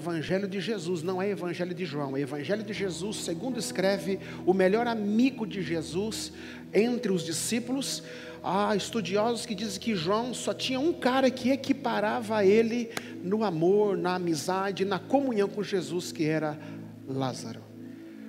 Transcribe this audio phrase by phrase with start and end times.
[0.00, 4.54] Evangelho de Jesus, não é Evangelho de João, é Evangelho de Jesus, segundo escreve o
[4.54, 6.32] melhor amigo de Jesus
[6.72, 8.02] entre os discípulos.
[8.42, 12.88] Há estudiosos que dizem que João só tinha um cara que equiparava ele
[13.22, 16.58] no amor, na amizade, na comunhão com Jesus, que era
[17.06, 17.60] Lázaro.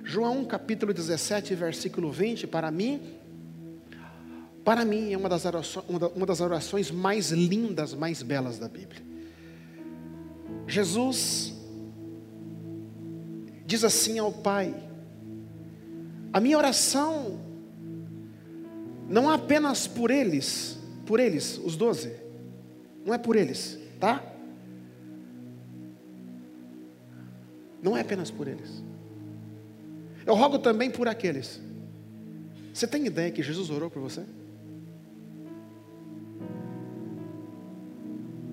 [0.04, 3.00] João capítulo 17, versículo 20, para mim,
[4.62, 9.00] para mim é uma das, orações, uma das orações mais lindas, mais belas da Bíblia.
[10.66, 11.51] Jesus
[13.72, 14.74] diz assim ao Pai:
[16.30, 17.40] A minha oração
[19.08, 22.12] não é apenas por eles, por eles, os doze,
[23.04, 24.22] não é por eles, tá?
[27.82, 28.84] Não é apenas por eles.
[30.26, 31.58] Eu rogo também por aqueles.
[32.74, 34.22] Você tem ideia que Jesus orou por você?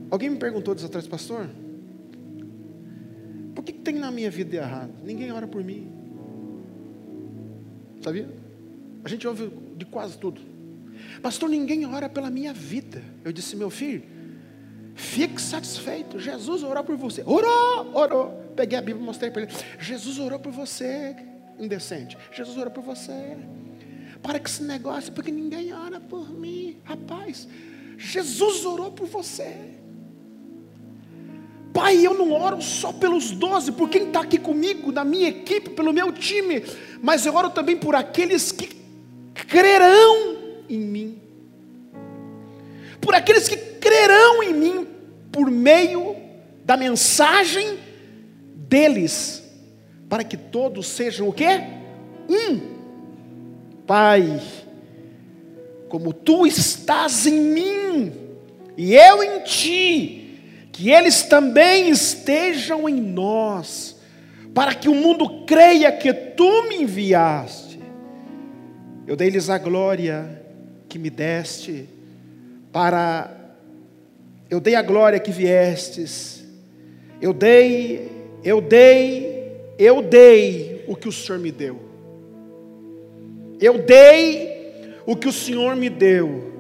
[0.10, 1.48] Alguém me perguntou dias atrás, pastor,
[3.60, 4.94] por que, que tem na minha vida errado?
[5.04, 5.92] Ninguém ora por mim.
[8.02, 8.30] Sabia?
[9.04, 10.40] A gente ouve de quase tudo.
[11.22, 13.04] Pastor, ninguém ora pela minha vida.
[13.22, 14.02] Eu disse, meu filho,
[14.96, 16.18] fique satisfeito.
[16.20, 17.22] Jesus orou por você.
[17.26, 18.54] Orou, orou.
[18.56, 19.52] Peguei a Bíblia e mostrei para ele.
[19.78, 21.18] Jesus orou por você,
[21.60, 22.18] indecente.
[22.32, 23.38] Jesus orou por você.
[24.22, 26.78] Para com esse negócio, porque ninguém ora por mim.
[26.86, 27.46] Rapaz,
[27.98, 29.79] Jesus orou por você.
[31.80, 35.70] Pai, eu não oro só pelos doze, por quem está aqui comigo, na minha equipe,
[35.70, 36.62] pelo meu time,
[37.02, 38.70] mas eu oro também por aqueles que
[39.48, 40.36] crerão
[40.68, 41.22] em mim,
[43.00, 44.88] por aqueles que crerão em mim
[45.32, 46.18] por meio
[46.66, 47.80] da mensagem
[48.54, 49.42] deles,
[50.10, 51.64] para que todos sejam o quê?
[52.28, 52.60] Um.
[53.88, 54.42] Pai,
[55.88, 58.12] como tu estás em mim
[58.76, 60.19] e eu em ti,
[60.80, 63.98] que eles também estejam em nós,
[64.56, 67.82] para que o mundo creia que tu me enviaste.
[69.06, 70.42] Eu dei-lhes a glória
[70.88, 71.86] que me deste,
[72.72, 73.30] para
[74.50, 76.46] eu dei a glória que viestes.
[77.22, 78.10] Eu dei,
[78.42, 81.78] eu dei, eu dei o que o Senhor me deu.
[83.60, 86.54] Eu dei o que o Senhor me deu.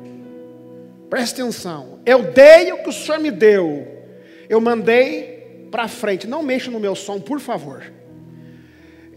[1.10, 2.00] Presta atenção.
[2.06, 3.99] Eu dei o que o Senhor me deu
[4.50, 6.28] eu mandei para frente.
[6.28, 7.94] Não mexa no meu som, por favor.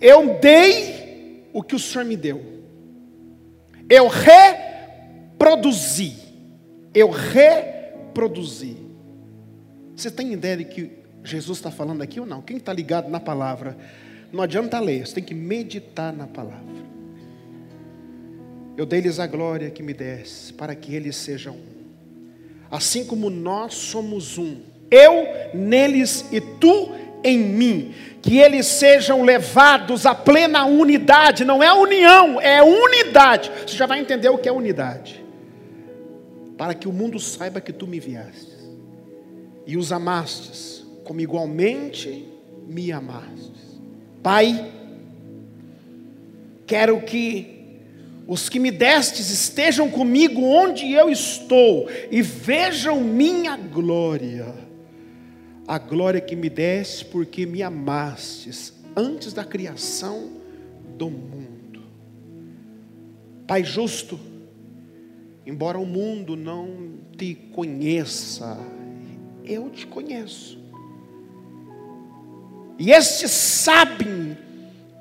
[0.01, 2.63] Eu dei o que o Senhor me deu.
[3.89, 4.09] Eu
[5.39, 6.17] reproduzi.
[6.95, 8.77] Eu reproduzi.
[9.97, 10.91] Você tem ideia de que
[11.25, 12.43] Jesus está falando aqui ou não?
[12.43, 13.77] Quem está ligado na palavra?
[14.33, 16.83] Não adianta ler, você tem que meditar na palavra.
[18.77, 21.73] Eu dei-lhes a glória que me desse, para que eles sejam um.
[22.71, 26.91] Assim como nós somos um eu neles e tu
[27.25, 33.51] em mim, que eles sejam levados à plena unidade, não é união, é unidade.
[33.67, 35.25] Você já vai entender o que é unidade.
[36.59, 38.53] Para que o mundo saiba que tu me enviaste
[39.67, 42.29] e os amastes, como igualmente
[42.67, 43.81] me amastes.
[44.23, 44.73] Pai,
[46.67, 47.81] quero que
[48.27, 54.62] os que me destes estejam comigo onde eu estou e vejam minha glória
[55.67, 60.31] a glória que me deste, porque me amastes antes da criação
[60.97, 61.83] do mundo.
[63.47, 64.19] Pai justo,
[65.47, 68.59] embora o mundo não te conheça,
[69.45, 70.59] eu te conheço.
[72.79, 74.37] E estes sabem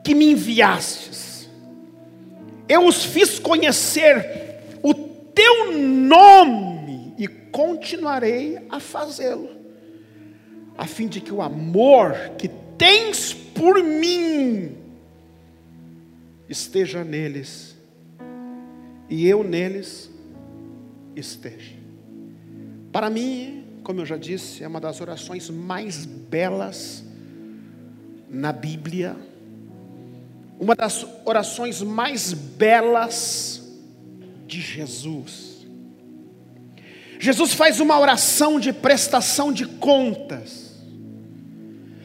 [0.03, 1.49] que me enviastes.
[2.69, 9.60] Eu os fiz conhecer o teu nome e continuarei a fazê-lo
[10.81, 14.75] a fim de que o amor que tens por mim
[16.49, 17.77] esteja neles
[19.07, 20.09] e eu neles
[21.15, 21.75] esteja.
[22.91, 27.03] Para mim, como eu já disse, é uma das orações mais belas
[28.27, 29.15] na Bíblia,
[30.59, 33.61] uma das orações mais belas
[34.47, 35.63] de Jesus.
[37.19, 40.70] Jesus faz uma oração de prestação de contas.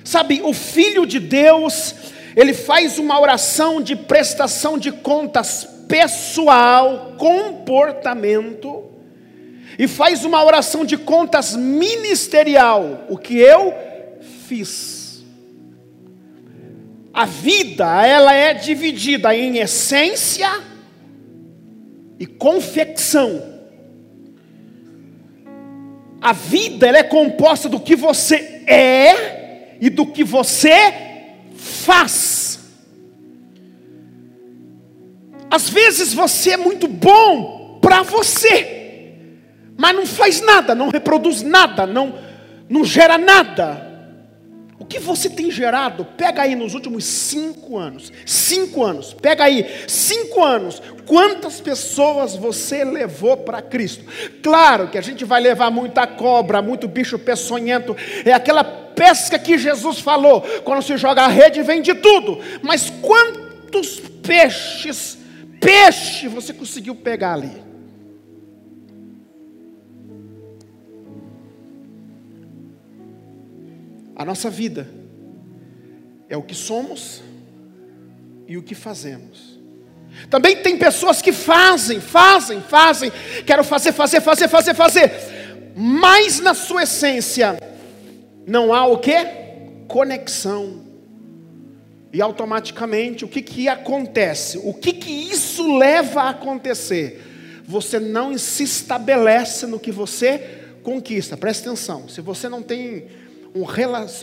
[0.06, 1.92] Sabe, o Filho de Deus,
[2.36, 8.84] ele faz uma oração de prestação de contas pessoal, comportamento,
[9.76, 13.74] e faz uma oração de contas ministerial, o que eu
[14.46, 15.24] fiz.
[17.12, 20.48] A vida, ela é dividida em essência
[22.20, 23.42] e confecção.
[26.20, 29.45] A vida ela é composta do que você é
[29.80, 30.94] e do que você
[31.56, 32.60] faz.
[35.50, 39.14] Às vezes você é muito bom para você,
[39.76, 42.18] mas não faz nada, não reproduz nada, não,
[42.68, 43.85] não gera nada.
[44.78, 46.04] O que você tem gerado?
[46.04, 48.12] Pega aí nos últimos cinco anos.
[48.26, 49.14] Cinco anos.
[49.14, 50.82] Pega aí, cinco anos.
[51.06, 54.04] Quantas pessoas você levou para Cristo?
[54.42, 57.96] Claro que a gente vai levar muita cobra, muito bicho peçonhento.
[58.24, 60.42] É aquela pesca que Jesus falou.
[60.62, 62.38] Quando se joga a rede, vem de tudo.
[62.60, 65.16] Mas quantos peixes,
[65.58, 67.65] peixe você conseguiu pegar ali?
[74.16, 74.88] A nossa vida
[76.26, 77.22] é o que somos
[78.48, 79.60] e o que fazemos.
[80.30, 83.12] Também tem pessoas que fazem, fazem, fazem,
[83.44, 85.12] quero fazer, fazer, fazer, fazer, fazer,
[85.76, 87.58] mas na sua essência
[88.46, 89.12] não há o que?
[89.86, 90.86] Conexão.
[92.10, 94.58] E automaticamente o que, que acontece?
[94.64, 97.62] O que, que isso leva a acontecer?
[97.66, 101.36] Você não se estabelece no que você conquista.
[101.36, 102.08] Presta atenção.
[102.08, 103.06] Se você não tem
[103.56, 103.64] um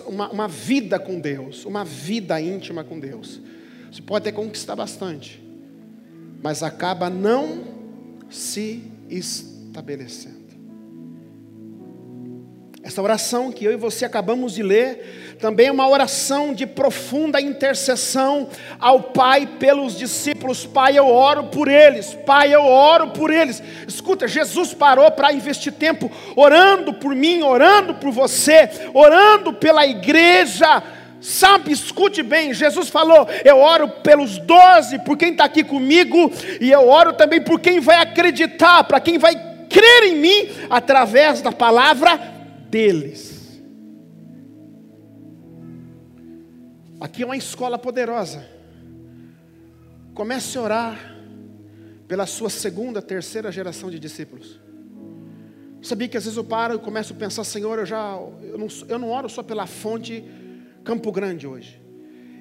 [0.08, 3.42] uma, uma vida com Deus, uma vida íntima com Deus.
[3.92, 5.44] Você pode até conquistar bastante,
[6.42, 7.64] mas acaba não
[8.30, 10.43] se estabelecendo.
[12.84, 17.40] Essa oração que eu e você acabamos de ler, também é uma oração de profunda
[17.40, 20.66] intercessão ao Pai pelos discípulos.
[20.66, 22.14] Pai, eu oro por eles.
[22.26, 23.64] Pai, eu oro por eles.
[23.88, 30.84] Escuta, Jesus parou para investir tempo orando por mim, orando por você, orando pela igreja.
[31.22, 36.30] Sabe, escute bem, Jesus falou: Eu oro pelos doze, por quem está aqui comigo,
[36.60, 39.34] e eu oro também por quem vai acreditar, para quem vai
[39.70, 42.33] crer em mim através da palavra
[42.74, 43.62] deles.
[47.00, 48.44] Aqui é uma escola poderosa.
[50.16, 51.16] Comece a orar
[52.08, 54.60] pela sua segunda, terceira geração de discípulos.
[55.84, 58.68] Sabia que às vezes eu paro e começo a pensar, Senhor, eu já eu não,
[58.88, 60.24] eu não oro só pela fonte
[60.84, 61.80] Campo Grande hoje.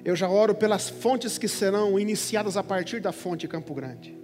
[0.03, 4.17] Eu já oro pelas fontes que serão iniciadas a partir da fonte Campo Grande.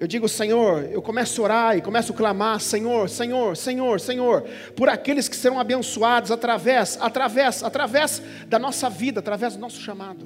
[0.00, 4.44] Eu digo, Senhor, eu começo a orar e começo a clamar, Senhor, Senhor, Senhor, Senhor,
[4.76, 10.24] por aqueles que serão abençoados através, através, através da nossa vida, através do nosso chamado.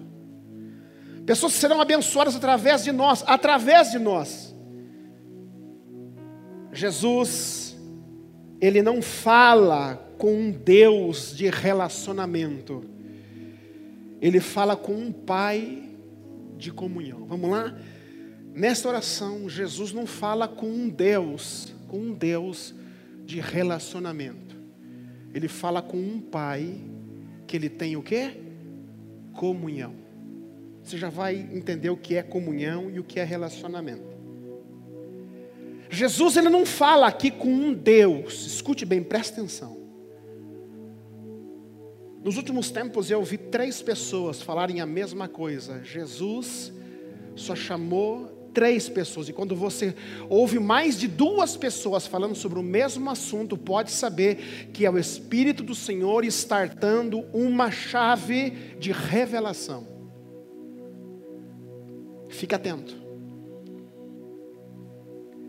[1.24, 4.54] Pessoas serão abençoadas através de nós, através de nós.
[6.70, 7.74] Jesus,
[8.60, 12.84] ele não fala com um Deus de relacionamento.
[14.20, 15.90] Ele fala com um pai
[16.56, 17.24] de comunhão.
[17.26, 17.74] Vamos lá?
[18.54, 22.74] Nesta oração, Jesus não fala com um Deus, com um Deus
[23.24, 24.56] de relacionamento.
[25.32, 26.78] Ele fala com um pai
[27.46, 28.36] que ele tem o quê?
[29.32, 29.94] Comunhão.
[30.82, 34.12] Você já vai entender o que é comunhão e o que é relacionamento.
[35.88, 38.46] Jesus ele não fala aqui com um Deus.
[38.46, 39.80] Escute bem, preste atenção.
[42.22, 45.82] Nos últimos tempos eu ouvi três pessoas falarem a mesma coisa.
[45.82, 46.72] Jesus
[47.34, 49.28] só chamou três pessoas.
[49.28, 49.94] E quando você
[50.28, 54.98] ouve mais de duas pessoas falando sobre o mesmo assunto, pode saber que é o
[54.98, 59.86] Espírito do Senhor startando uma chave de revelação.
[62.28, 62.96] Fique atento.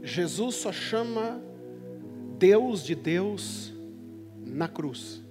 [0.01, 1.41] Jesus só chama
[2.37, 3.73] Deus de Deus
[4.45, 5.23] na cruz.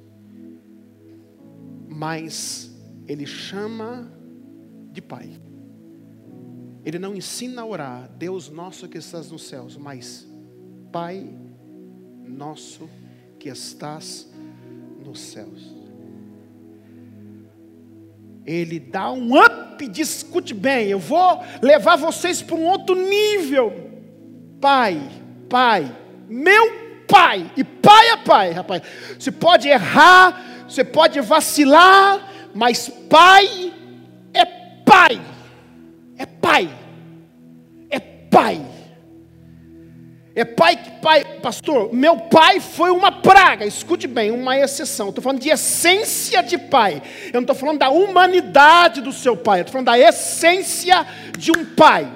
[1.89, 2.75] Mas
[3.07, 4.11] ele chama
[4.91, 5.39] de Pai.
[6.85, 10.27] Ele não ensina a orar, Deus nosso que estás nos céus, mas
[10.91, 11.27] Pai
[12.27, 12.89] nosso
[13.39, 14.29] que estás
[15.05, 15.73] nos céus.
[18.45, 23.91] Ele dá um up, discute bem, eu vou levar vocês para um outro nível.
[24.61, 25.01] Pai,
[25.49, 25.97] Pai,
[26.29, 28.83] meu Pai, e Pai é Pai, rapaz.
[29.19, 33.73] Você pode errar, você pode vacilar, mas Pai
[34.35, 34.45] é
[34.85, 35.32] Pai.
[36.23, 36.71] É pai.
[37.91, 38.65] É pai.
[40.37, 45.09] É pai que pai, pastor, meu pai foi uma praga, escute bem, uma exceção.
[45.09, 47.03] Estou falando de essência de pai.
[47.27, 51.05] Eu não estou falando da humanidade do seu pai, estou falando da essência
[51.37, 52.11] de um pai.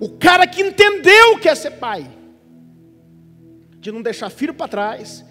[0.00, 2.10] O cara que entendeu o que é ser pai.
[3.78, 5.24] De não deixar filho para trás,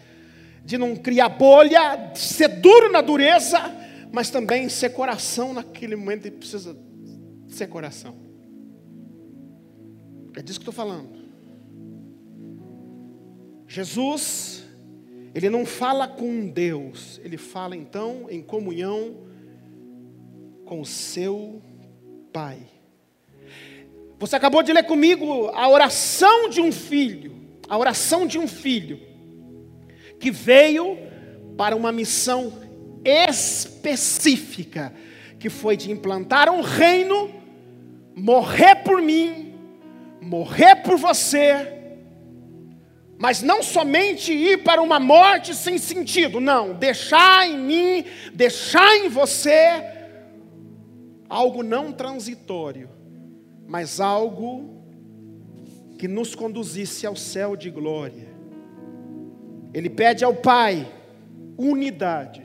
[0.63, 3.59] de não criar bolha, de ser duro na dureza,
[4.09, 6.75] mas também ser coração naquele momento que precisa
[7.55, 8.15] ser coração.
[10.36, 11.10] É disso que estou falando.
[13.67, 14.63] Jesus,
[15.34, 19.15] Ele não fala com Deus, ele fala então em comunhão
[20.65, 21.62] com o seu
[22.34, 22.60] Pai.
[24.20, 27.34] Você acabou de ler comigo a oração de um filho,
[27.67, 29.00] a oração de um filho
[30.20, 30.98] que veio
[31.58, 32.53] para uma missão
[33.03, 34.93] específica,
[35.39, 37.40] que foi de implantar um reino,
[38.15, 39.55] morrer por mim,
[40.21, 41.81] morrer por você,
[43.17, 49.09] mas não somente ir para uma morte sem sentido, não, deixar em mim, deixar em
[49.09, 49.83] você
[51.29, 52.89] algo não transitório,
[53.67, 54.81] mas algo
[55.97, 58.27] que nos conduzisse ao céu de glória.
[59.73, 60.91] Ele pede ao Pai
[61.57, 62.41] unidade,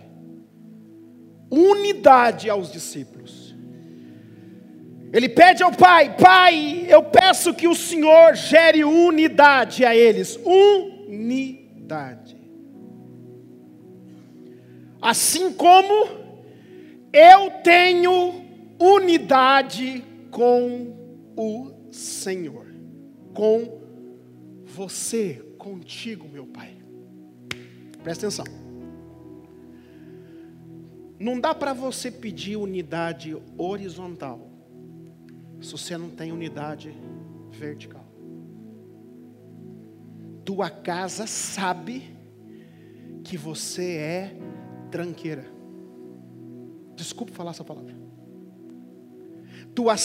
[1.51, 3.46] unidade aos discípulos.
[5.17, 10.39] Ele pede ao Pai: Pai, eu peço que o Senhor gere unidade a eles.
[10.45, 12.37] Unidade.
[15.01, 16.07] Assim como
[17.11, 18.45] eu tenho
[18.79, 20.95] unidade com
[21.35, 22.67] o Senhor,
[23.33, 23.81] com
[24.67, 26.77] você, contigo, meu Pai.
[28.03, 28.45] Presta atenção.
[31.19, 34.56] Não dá para você pedir unidade horizontal
[35.67, 36.97] se você não tem unidade
[37.51, 38.05] vertical.
[40.45, 42.17] Tua casa sabe
[43.25, 44.39] que você é
[44.93, 45.45] tranqueira.
[46.95, 47.97] Desculpe falar essa palavra.
[49.75, 49.97] Tua,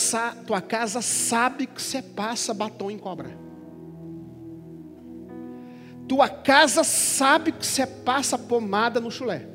[0.47, 3.29] tua casa sabe que você passa batom em cobra.
[6.07, 9.47] Tua casa sabe que você passa pomada no chulé.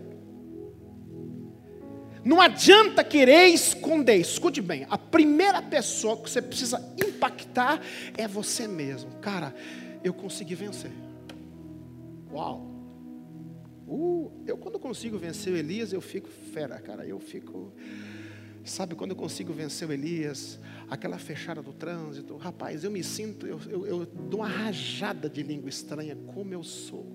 [2.26, 4.16] Não adianta querer esconder.
[4.16, 7.80] Escute bem, a primeira pessoa que você precisa impactar
[8.18, 9.12] é você mesmo.
[9.21, 9.54] Cara,
[10.02, 10.90] eu consegui vencer.
[12.33, 12.66] Uau!
[13.87, 17.06] Uh, eu quando consigo vencer o Elias, eu fico fera, cara.
[17.06, 17.73] Eu fico.
[18.64, 20.59] Sabe quando eu consigo vencer o Elias,
[20.90, 25.45] aquela fechada do trânsito, rapaz, eu me sinto, eu, eu, eu dou uma rajada de
[25.45, 27.06] língua estranha, como eu sou.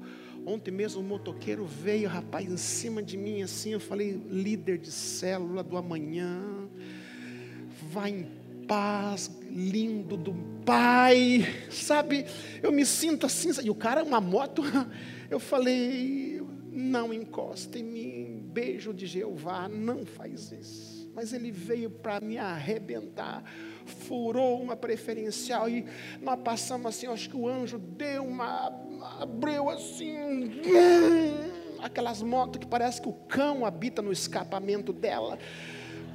[0.46, 3.72] Ontem mesmo um motoqueiro veio, rapaz, em cima de mim assim.
[3.72, 6.68] Eu falei, líder de célula do amanhã,
[7.92, 10.34] vai em paz, lindo do
[10.66, 12.26] Pai, sabe?
[12.62, 13.50] Eu me sinto assim.
[13.64, 14.64] E o cara, uma moto,
[15.30, 21.12] eu falei, não encosta em mim, beijo de Jeová, não faz isso.
[21.14, 23.44] Mas ele veio para me arrebentar
[23.86, 25.86] furou uma preferencial e
[26.22, 28.72] nós passamos assim, acho que o anjo deu uma
[29.20, 30.62] abriu assim,
[31.82, 35.38] aquelas motos que parece que o cão habita no escapamento dela.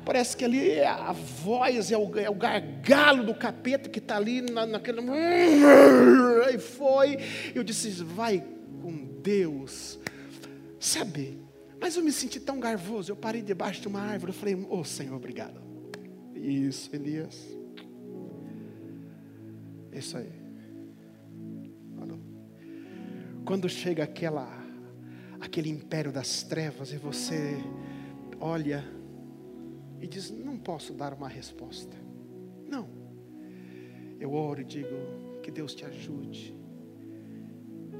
[0.05, 4.17] Parece que ali é a voz, é o, é o gargalo do capeta que está
[4.17, 5.01] ali na, naquele.
[6.55, 7.19] E foi.
[7.53, 8.41] Eu disse: vai
[8.81, 9.99] com Deus.
[10.79, 11.41] Sabe?
[11.81, 13.11] Mas eu me senti tão garvoso.
[13.11, 14.31] Eu parei debaixo de uma árvore.
[14.31, 15.61] Eu falei: Ô oh, Senhor, obrigado.
[16.37, 17.56] Isso, Elias.
[19.97, 20.47] Isso aí.
[23.47, 24.49] Quando chega aquela
[25.41, 27.57] aquele império das trevas e você
[28.41, 28.85] olha
[30.01, 31.97] e diz: "Não posso dar uma resposta".
[32.69, 32.89] Não.
[34.19, 34.97] Eu oro e digo:
[35.45, 36.57] "Que Deus te ajude.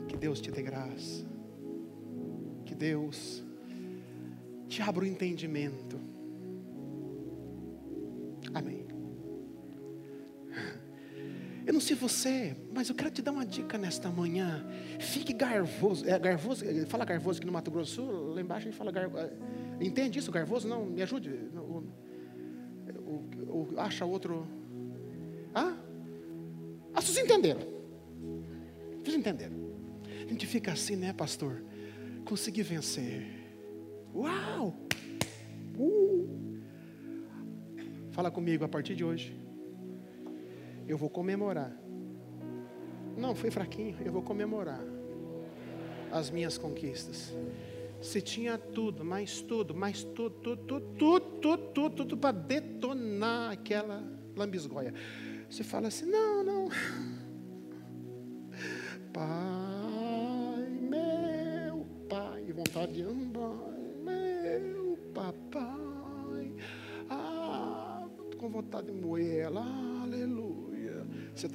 [0.09, 1.25] Que Deus te dê graça.
[2.65, 3.45] Que Deus
[4.67, 5.97] te abra o entendimento".
[11.87, 14.67] Sei você, mas eu quero te dar uma dica nesta manhã.
[14.99, 16.09] Fique garvoso.
[16.09, 16.65] É garvoso?
[16.89, 18.35] Fala garvoso aqui no Mato Grosso Sul.
[18.35, 19.31] Lá embaixo a gente fala garvoso.
[19.81, 20.67] Entende isso, garvoso?
[20.67, 21.31] Não, me ajude.
[21.55, 21.85] O,
[23.07, 24.47] o, o, acha outro.
[25.55, 25.77] Ah?
[26.93, 27.61] Ah, vocês entenderam.
[29.03, 29.55] Vocês entenderam.
[30.25, 31.63] A gente fica assim, né, pastor?
[32.25, 33.27] Consegui vencer.
[34.13, 34.75] Uau!
[35.79, 36.59] Uh!
[38.11, 39.46] Fala comigo a partir de hoje
[40.89, 41.77] eu vou comemorar.
[43.17, 44.85] Não, foi fraquinho, eu vou comemorar
[46.13, 47.35] as minhas conquistas.
[48.01, 53.53] Você tinha tudo, mais tudo, mais tudo, tudo, tudo, tudo, tudo, tudo, tudo para detonar
[53.53, 54.03] aquela
[54.37, 54.93] lambisgoia.
[55.49, 56.56] Você fala assim: não, não.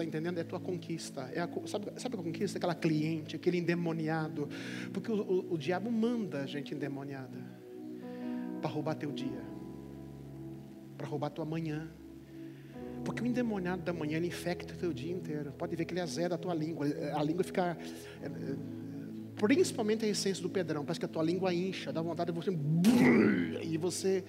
[0.01, 0.37] Está entendendo?
[0.37, 1.29] É a tua conquista.
[1.33, 2.57] É a, sabe, sabe a conquista?
[2.57, 4.49] Aquela cliente, aquele endemoniado.
[4.93, 7.37] Porque o, o, o diabo manda a gente endemoniada
[8.61, 9.43] para roubar teu dia,
[10.97, 11.89] para roubar tua manhã.
[13.03, 15.51] Porque o endemoniado da manhã ele infecta o teu dia inteiro.
[15.53, 16.85] Pode ver que ele azeda a tua língua.
[17.15, 17.77] A língua fica.
[18.21, 18.29] É, é,
[19.35, 20.85] principalmente a essência do Pedrão.
[20.85, 22.51] Parece que a tua língua incha, dá vontade de você.
[23.63, 24.23] E você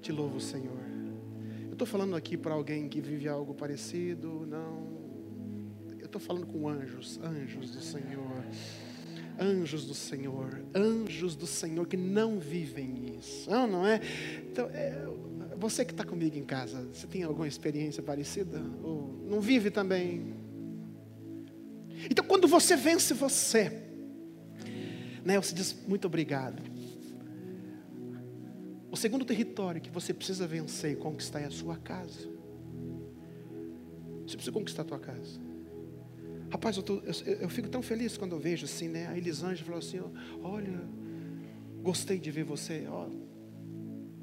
[0.00, 0.87] te louva o Senhor.
[1.78, 4.98] Estou falando aqui para alguém que vive algo parecido, não.
[6.00, 8.44] Eu estou falando com anjos, anjos do Senhor.
[9.38, 14.00] Anjos do Senhor, anjos do Senhor que não vivem isso, não, não é?
[14.50, 15.06] Então, é,
[15.56, 18.60] você que está comigo em casa, você tem alguma experiência parecida?
[18.82, 20.34] Ou não vive também?
[22.10, 23.84] Então, quando você vence você,
[25.24, 26.60] né, você diz muito obrigado.
[28.90, 32.28] O segundo território que você precisa vencer e conquistar é a sua casa.
[34.26, 35.40] Você precisa conquistar a tua casa.
[36.50, 39.06] Rapaz, eu, tô, eu, eu, fico tão feliz quando eu vejo assim, né?
[39.08, 40.00] A Elisângela falou assim:
[40.42, 40.80] Olha,
[41.82, 42.86] gostei de ver você.
[42.88, 43.08] Ó,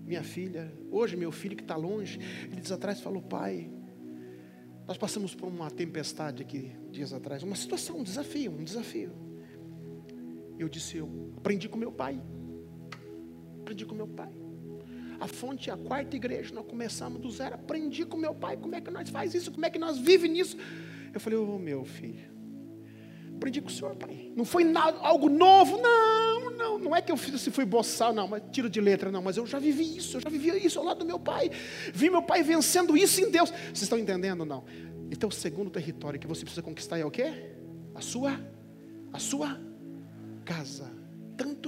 [0.03, 2.19] minha filha, hoje meu filho que está longe,
[2.51, 3.69] ele diz atrás falou: Pai,
[4.88, 9.12] nós passamos por uma tempestade aqui dias atrás, uma situação, um desafio, um desafio.
[10.57, 12.19] Eu disse: Eu aprendi com meu pai.
[13.62, 14.44] Aprendi com meu pai.
[15.19, 17.55] A fonte é a quarta igreja, nós começamos do zero.
[17.55, 20.27] Aprendi com meu pai como é que nós faz isso, como é que nós vive
[20.27, 20.57] nisso.
[21.13, 22.25] Eu falei, ô oh, meu filho,
[23.36, 24.31] aprendi com o senhor, pai.
[24.36, 26.79] Não foi nada, algo novo, não, não.
[26.79, 29.22] Não é que eu fiz se fui boçal, não, mas tiro de letra, não.
[29.22, 31.50] Mas eu já vivi isso, eu já vivi isso ao lado do meu pai.
[31.93, 33.50] Vi meu pai vencendo isso em Deus.
[33.50, 34.63] Vocês estão entendendo ou não?
[35.12, 37.55] Então o segundo território que você precisa conquistar é o quê?
[37.93, 38.39] A sua,
[39.13, 39.60] a sua
[40.43, 40.94] casa.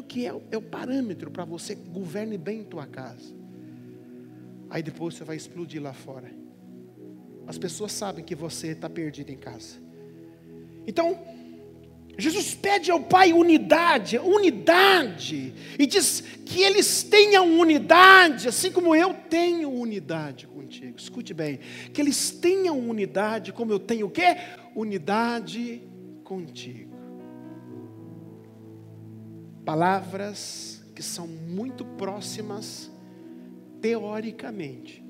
[0.04, 3.36] Que é, é o parâmetro para você governe bem tua casa.
[4.70, 6.32] Aí depois você vai explodir lá fora.
[7.46, 9.78] As pessoas sabem que você está perdido em casa.
[10.86, 11.18] Então,
[12.18, 19.14] Jesus pede ao Pai unidade, unidade, e diz que eles tenham unidade, assim como eu
[19.14, 20.98] tenho unidade contigo.
[20.98, 21.60] Escute bem,
[21.94, 24.36] que eles tenham unidade, como eu tenho o quê?
[24.76, 25.84] Unidade
[26.24, 26.87] contigo.
[29.68, 32.90] Palavras que são muito próximas
[33.82, 35.04] teoricamente,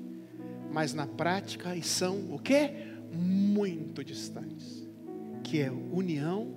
[0.72, 2.72] mas na prática são o que?
[3.12, 4.84] Muito distantes.
[5.44, 6.56] Que é união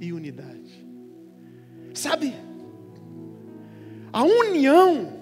[0.00, 0.84] e unidade.
[1.94, 2.34] Sabe?
[4.12, 5.12] A união.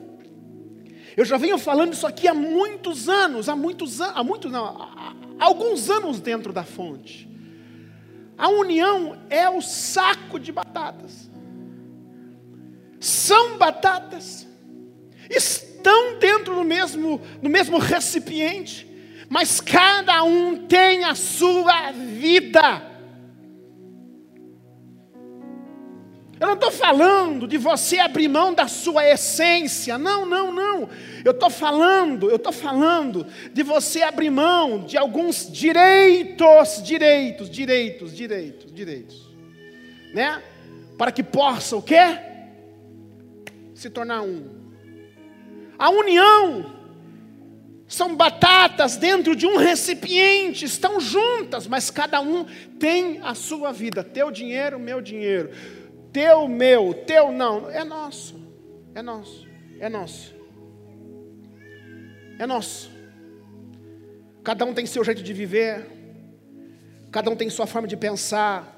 [1.18, 4.64] Eu já venho falando isso aqui há muitos anos, há muitos anos, há muitos não,
[4.64, 7.28] há alguns anos dentro da fonte.
[8.38, 11.35] A união é o saco de batatas.
[13.00, 14.46] São batatas.
[15.28, 18.86] Estão dentro do mesmo, no mesmo recipiente,
[19.28, 22.96] mas cada um tem a sua vida.
[26.38, 30.88] Eu não estou falando de você abrir mão da sua essência, não, não, não.
[31.24, 38.14] Eu estou falando, eu estou falando de você abrir mão de alguns direitos, direitos, direitos,
[38.14, 39.30] direitos, direitos,
[40.12, 40.42] né?
[40.98, 42.35] Para que possa o quê?
[43.76, 44.48] Se tornar um.
[45.78, 46.74] A união
[47.86, 52.46] são batatas dentro de um recipiente, estão juntas, mas cada um
[52.80, 54.02] tem a sua vida.
[54.02, 55.50] Teu dinheiro, meu dinheiro.
[56.10, 57.70] Teu, meu, teu não.
[57.70, 58.34] É nosso.
[58.94, 59.46] É nosso.
[59.78, 60.34] É nosso.
[62.38, 62.90] É nosso.
[64.42, 65.86] Cada um tem seu jeito de viver.
[67.10, 68.74] Cada um tem sua forma de pensar.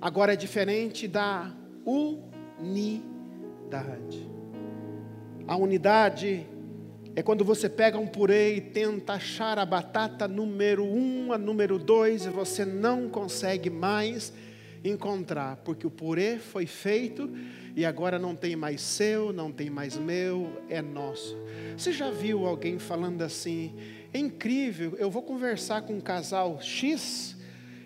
[0.00, 1.52] Agora é diferente da
[1.84, 3.15] unidade.
[5.46, 6.46] A unidade
[7.14, 11.78] é quando você pega um purê e tenta achar a batata número um, a número
[11.78, 14.32] dois, e você não consegue mais
[14.84, 17.30] encontrar, porque o purê foi feito
[17.74, 21.36] e agora não tem mais seu, não tem mais meu, é nosso.
[21.76, 23.74] Você já viu alguém falando assim?
[24.12, 27.36] É incrível, eu vou conversar com um casal X,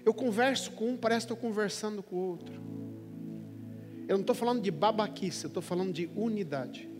[0.04, 2.79] eu converso com um, parece que estou conversando com o outro.
[4.10, 6.90] Eu não estou falando de babaquice, eu estou falando de unidade.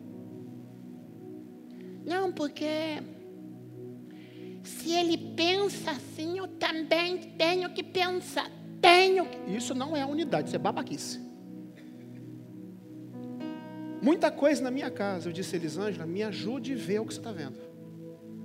[2.06, 3.02] Não, porque
[4.62, 8.48] se ele pensa assim, eu também tenho que pensar.
[8.80, 9.50] Tenho que...
[9.50, 11.20] Isso não é unidade, isso é babaquice.
[14.00, 17.12] Muita coisa na minha casa, eu disse a Elisângela, me ajude a ver o que
[17.12, 17.58] você está vendo.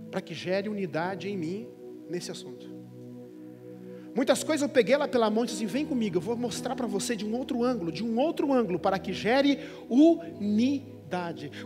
[0.09, 1.67] Para que gere unidade em mim
[2.09, 2.74] nesse assunto.
[4.15, 6.73] Muitas coisas eu peguei lá pela mão e disse assim, vem comigo, eu vou mostrar
[6.73, 10.95] para você de um outro ângulo, de um outro ângulo, para que gere unidade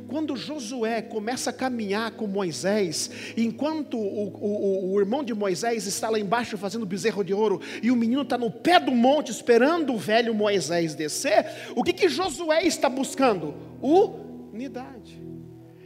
[0.07, 6.09] quando Josué começa a caminhar com Moisés, enquanto o, o, o, irmão de Moisés está
[6.09, 9.93] lá embaixo fazendo bezerro de ouro, e o menino está no pé do monte esperando
[9.93, 13.55] o velho Moisés descer, o que, que Josué está buscando?
[13.81, 15.28] Unidade.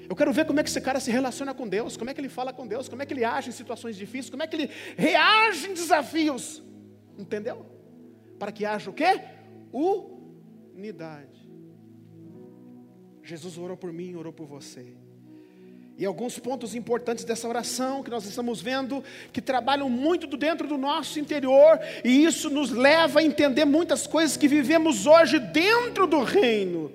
[0.10, 2.22] Eu quero ver como é que esse cara se relaciona com Deus, como é que
[2.22, 4.56] ele fala com Deus, como é que ele age em situações difíceis, como é que
[4.56, 6.62] ele reage em desafios.
[7.18, 7.66] Entendeu?
[8.38, 9.22] Para que haja o quê?
[10.76, 11.50] unidade.
[13.24, 14.96] Jesus orou por mim, orou por você.
[15.98, 20.68] E alguns pontos importantes dessa oração que nós estamos vendo, que trabalham muito do dentro
[20.68, 26.08] do nosso interior, e isso nos leva a entender muitas coisas que vivemos hoje dentro
[26.08, 26.92] do reino.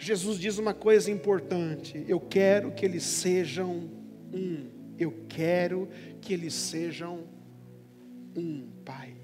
[0.00, 3.90] Jesus diz uma coisa importante: eu quero que eles sejam
[4.32, 5.90] um, eu quero
[6.22, 7.28] que eles sejam
[8.34, 9.14] um, Pai.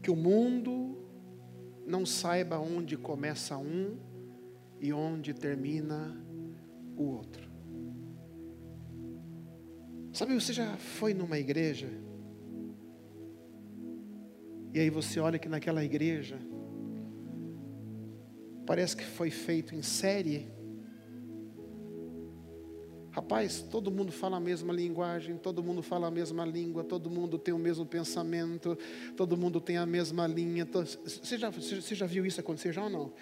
[0.00, 0.96] Que o mundo
[1.84, 3.98] não saiba onde começa um
[4.80, 6.16] e onde termina
[6.96, 7.50] o outro.
[10.12, 11.88] Sabe, você já foi numa igreja?
[14.72, 16.38] E aí você olha que naquela igreja
[18.70, 20.46] parece que foi feito em série.
[23.10, 27.36] Rapaz, todo mundo fala a mesma linguagem, todo mundo fala a mesma língua, todo mundo
[27.36, 28.78] tem o mesmo pensamento,
[29.16, 30.64] todo mundo tem a mesma linha.
[30.64, 33.12] Você já, você já viu isso acontecer já ou não?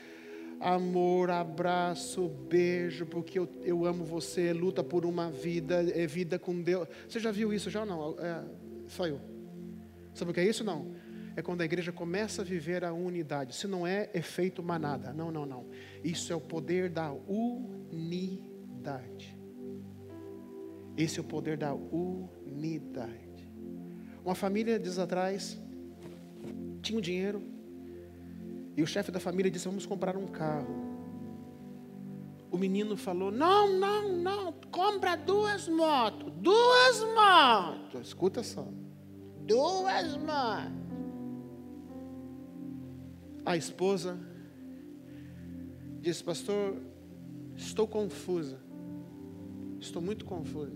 [0.61, 6.61] amor, abraço, beijo, porque eu, eu amo você, luta por uma vida, é vida com
[6.61, 6.87] Deus.
[7.09, 8.17] Você já viu isso já ou não?
[8.19, 8.45] É,
[8.87, 9.19] só eu.
[10.13, 10.63] Sabe o que é isso?
[10.63, 10.95] Não.
[11.39, 13.55] É quando a igreja começa a viver a unidade.
[13.55, 15.13] Se não é efeito manada.
[15.13, 15.67] Não, não, não.
[16.03, 18.19] Isso é o poder da unidade.
[20.97, 23.49] Esse é o poder da unidade.
[24.25, 25.57] Uma família diz atrás
[26.83, 27.41] tinha um dinheiro,
[28.77, 30.89] e o chefe da família disse: Vamos comprar um carro.
[32.51, 36.33] O menino falou: Não, não, não, compra duas motos.
[36.33, 38.09] Duas motos.
[38.09, 38.67] Escuta só.
[39.47, 40.78] Duas motos.
[43.49, 44.19] A esposa
[46.03, 46.77] disse: Pastor,
[47.57, 48.59] estou confusa.
[49.81, 50.71] Estou muito confusa.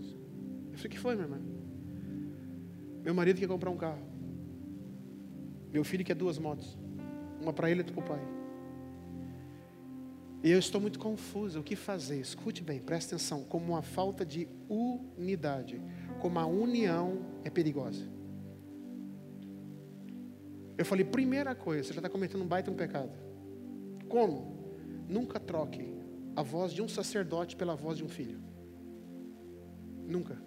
[0.70, 1.38] Eu falei: O que foi, minha irmã?
[3.04, 4.02] Meu marido quer comprar um carro.
[5.70, 6.78] Meu filho quer duas motos.
[7.42, 8.28] Uma para ele e outra para o pai.
[10.42, 11.60] E eu estou muito confuso.
[11.60, 12.20] O que fazer?
[12.20, 13.44] Escute bem, preste atenção.
[13.44, 15.78] Como uma falta de unidade,
[16.20, 18.11] como a união é perigosa.
[20.76, 23.12] Eu falei, primeira coisa, você já está cometendo um baita um pecado.
[24.08, 24.76] Como?
[25.08, 25.94] Nunca troque
[26.34, 28.40] a voz de um sacerdote pela voz de um filho.
[30.06, 30.40] Nunca.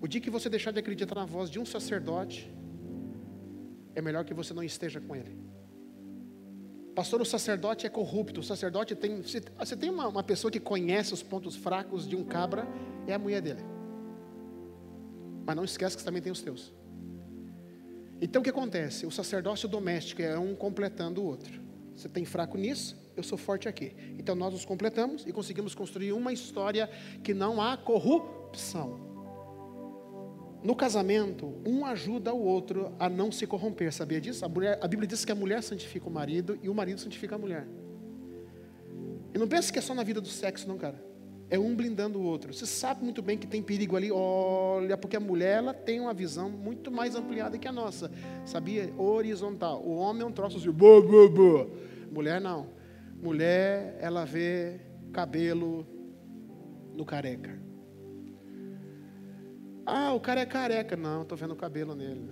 [0.00, 2.54] O dia que você deixar de acreditar na voz de um sacerdote,
[3.94, 5.34] é melhor que você não esteja com ele.
[6.94, 8.40] Pastor, o sacerdote é corrupto.
[8.40, 9.22] O sacerdote tem.
[9.22, 12.68] Você tem uma, uma pessoa que conhece os pontos fracos de um cabra,
[13.06, 13.64] é a mulher dele.
[15.46, 16.73] Mas não esquece que também tem os teus.
[18.24, 19.04] Então o que acontece?
[19.04, 21.60] O sacerdócio doméstico é um completando o outro.
[21.94, 23.94] Você tem fraco nisso, eu sou forte aqui.
[24.18, 26.88] Então nós nos completamos e conseguimos construir uma história
[27.22, 28.98] que não há corrupção.
[30.62, 34.42] No casamento, um ajuda o outro a não se corromper, sabia disso?
[34.42, 37.34] A, mulher, a, Bíblia diz que a mulher santifica o marido e o marido santifica
[37.34, 37.68] a mulher.
[39.34, 40.98] E não pense que é só na vida do sexo, não, cara.
[41.50, 42.52] É um blindando o outro.
[42.52, 46.14] Você sabe muito bem que tem perigo ali, olha, porque a mulher ela tem uma
[46.14, 48.10] visão muito mais ampliada que a nossa.
[48.44, 48.92] Sabia?
[48.96, 49.82] Horizontal.
[49.82, 51.70] O homem é um troço assim, bo, bo, bo.
[52.10, 52.68] Mulher não.
[53.22, 54.80] Mulher, ela vê
[55.12, 55.86] cabelo
[56.94, 57.58] no careca.
[59.86, 60.96] Ah, o cara é careca.
[60.96, 62.30] Não, estou vendo o cabelo nele.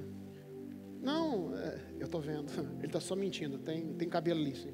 [1.02, 2.50] Não, é, eu estou vendo.
[2.78, 3.58] Ele está só mentindo.
[3.58, 4.72] Tem, tem cabelo ali, sim.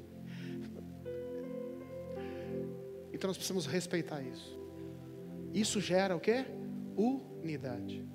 [3.19, 4.57] Então nós precisamos respeitar isso.
[5.53, 6.45] Isso gera o quê?
[6.95, 8.07] Unidade.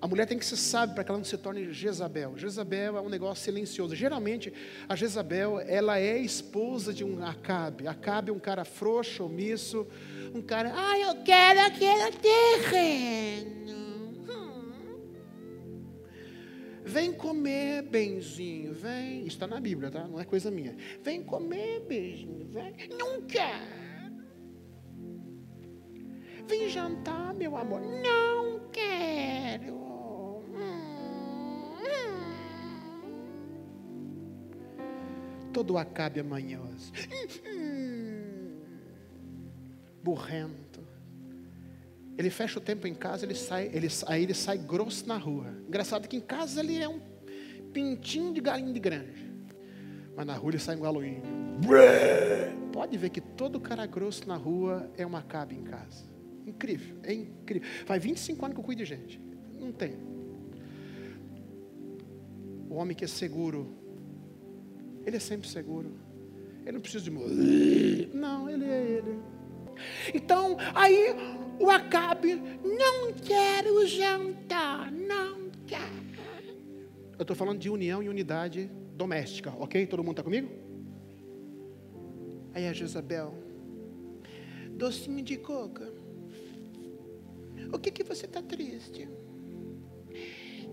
[0.00, 2.36] A mulher tem que ser sábia para que ela não se torne Jezabel.
[2.36, 3.94] Jezabel é um negócio silencioso.
[3.94, 4.52] Geralmente,
[4.88, 7.86] a Jezabel, ela é esposa de um Acabe.
[7.86, 9.86] Acabe é um cara frouxo, omisso,
[10.34, 13.60] um cara, ah, eu quero aquele terreno.
[16.84, 19.24] Vem comer, benzinho, vem.
[19.28, 20.08] Está na Bíblia, tá?
[20.08, 20.74] Não é coisa minha.
[21.04, 22.74] Vem comer, benzinho, vem.
[22.98, 23.89] Não quero.
[26.50, 27.80] Vem jantar, meu amor.
[27.80, 29.78] Não quero.
[35.52, 36.92] Todo acabe amanhoso.
[40.02, 40.80] Burrento.
[42.18, 45.54] Ele fecha o tempo em casa, ele sai, ele, aí ele sai grosso na rua.
[45.68, 47.00] Engraçado que em casa ele é um
[47.72, 49.30] pintinho de galinha de granja.
[50.16, 51.22] Mas na rua ele sai um galoinho.
[52.72, 56.09] Pode ver que todo cara grosso na rua é uma cabe em casa.
[56.46, 57.68] Incrível, é incrível.
[57.86, 59.20] Faz 25 anos que eu cuido de gente.
[59.58, 59.94] Não tem.
[62.68, 63.74] O homem que é seguro,
[65.04, 65.92] ele é sempre seguro.
[66.62, 67.10] Ele não precisa de.
[68.14, 69.18] Não, ele é ele.
[70.14, 71.14] Então, aí
[71.58, 76.10] o Acabe, não quero jantar, não quero.
[77.18, 79.86] Eu estou falando de união e unidade doméstica, ok?
[79.86, 80.48] Todo mundo está comigo?
[82.54, 83.34] Aí a Jezabel,
[84.70, 85.92] docinho de coca,
[87.72, 89.08] o que que você está triste?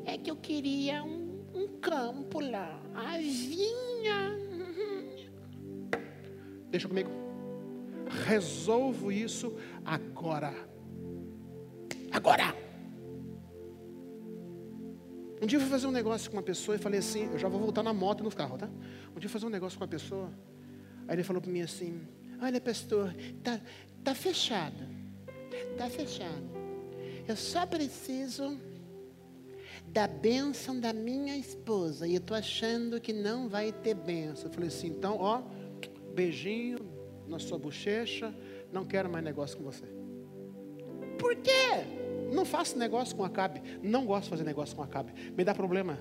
[0.05, 4.37] É que eu queria um, um campo lá, a vinha.
[6.69, 7.09] Deixa comigo.
[8.25, 10.53] Resolvo isso agora.
[12.11, 12.55] Agora.
[15.41, 17.47] Um dia eu fui fazer um negócio com uma pessoa e falei assim, eu já
[17.47, 18.67] vou voltar na moto e no carro, tá?
[18.67, 20.31] Um dia eu fui fazer um negócio com uma pessoa,
[21.07, 22.01] aí ele falou para mim assim,
[22.41, 23.61] olha pastor, tá,
[24.03, 24.83] tá fechado,
[25.77, 26.56] tá fechado.
[27.27, 28.57] Eu só preciso
[29.87, 34.45] da bênção da minha esposa e eu tô achando que não vai ter bênção.
[34.47, 35.41] Eu falei assim, então, ó,
[36.13, 36.79] beijinho
[37.27, 38.33] na sua bochecha,
[38.71, 39.85] não quero mais negócio com você.
[41.19, 41.83] Por quê?
[42.31, 43.61] Não faço negócio com Acabe.
[43.81, 45.13] Não gosto de fazer negócio com Acabe.
[45.35, 45.99] Me dá problema.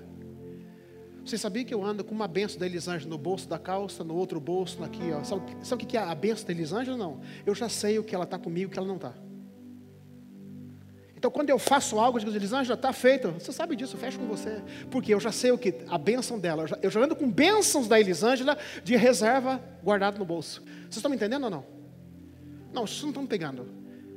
[1.25, 4.15] Você sabia que eu ando com uma benção da Elisângela no bolso da calça, no
[4.15, 5.23] outro bolso, aqui, ó.
[5.25, 6.95] Sabe, sabe o que é a benção da Elisângela?
[6.95, 7.19] Não.
[7.45, 9.26] Eu já sei o que ela está comigo e o que ela não está.
[11.17, 13.31] Então, quando eu faço algo, eu digo, Elisângela, está feito.
[13.31, 14.61] Você sabe disso, eu fecho com você.
[14.91, 16.61] Porque eu já sei o que, a benção dela.
[16.61, 20.61] Eu já, eu já ando com bênçãos da Elisângela de reserva guardado no bolso.
[20.61, 21.65] Vocês estão me entendendo ou não?
[22.71, 23.67] Não, vocês não estão me pegando.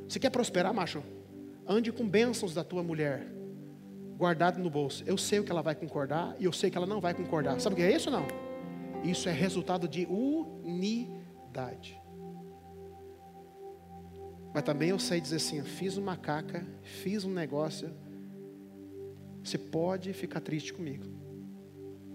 [0.06, 1.02] Você quer prosperar, macho?
[1.66, 3.26] Ande com bênçãos da tua mulher,
[4.18, 5.02] guardado no bolso.
[5.06, 7.58] Eu sei o que ela vai concordar e eu sei que ela não vai concordar.
[7.60, 8.26] Sabe o que é isso ou não?
[9.02, 11.99] Isso é resultado de unidade.
[14.52, 17.90] Mas também eu sei dizer assim: fiz uma caca, fiz um negócio.
[19.42, 21.04] Você pode ficar triste comigo.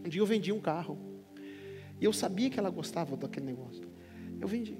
[0.05, 0.97] Um dia eu vendi um carro.
[1.99, 3.87] E eu sabia que ela gostava daquele negócio.
[4.39, 4.77] Eu vendi.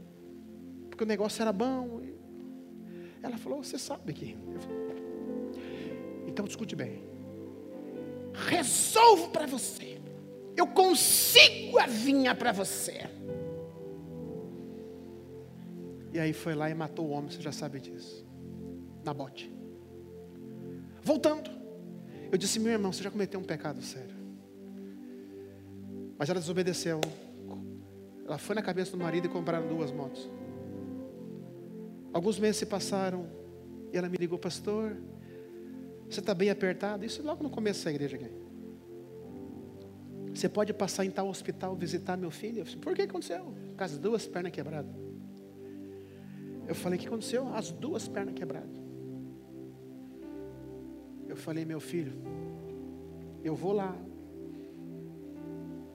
[0.89, 2.01] Porque o negócio era bom.
[3.23, 4.37] Ela falou: Você sabe que.
[6.27, 7.03] então discute bem.
[8.33, 9.99] Resolvo para você.
[10.55, 13.09] Eu consigo a vinha para você.
[16.15, 18.25] E aí foi lá e matou o homem, você já sabe disso.
[19.03, 19.53] Na bote.
[21.03, 21.51] Voltando.
[22.31, 24.15] Eu disse, meu irmão, você já cometeu um pecado sério.
[26.17, 27.01] Mas ela desobedeceu.
[28.25, 30.29] Ela foi na cabeça do marido e compraram duas motos.
[32.13, 33.27] Alguns meses se passaram
[33.91, 34.95] e ela me ligou, pastor,
[36.09, 37.03] você está bem apertado?
[37.03, 38.31] Isso logo no começo da igreja aqui.
[40.33, 42.59] Você pode passar em tal hospital visitar meu filho?
[42.59, 43.53] Eu falei, Por que aconteceu?
[43.77, 45.04] Com as duas pernas quebradas.
[46.67, 47.53] Eu falei, o que aconteceu?
[47.53, 48.75] As duas pernas quebradas.
[51.27, 52.13] Eu falei, meu filho,
[53.43, 53.95] eu vou lá.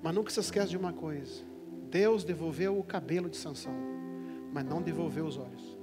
[0.02, 1.42] Mas nunca se esqueça de uma coisa.
[1.90, 3.74] Deus devolveu o cabelo de Sansão,
[4.52, 5.80] mas não devolveu os olhos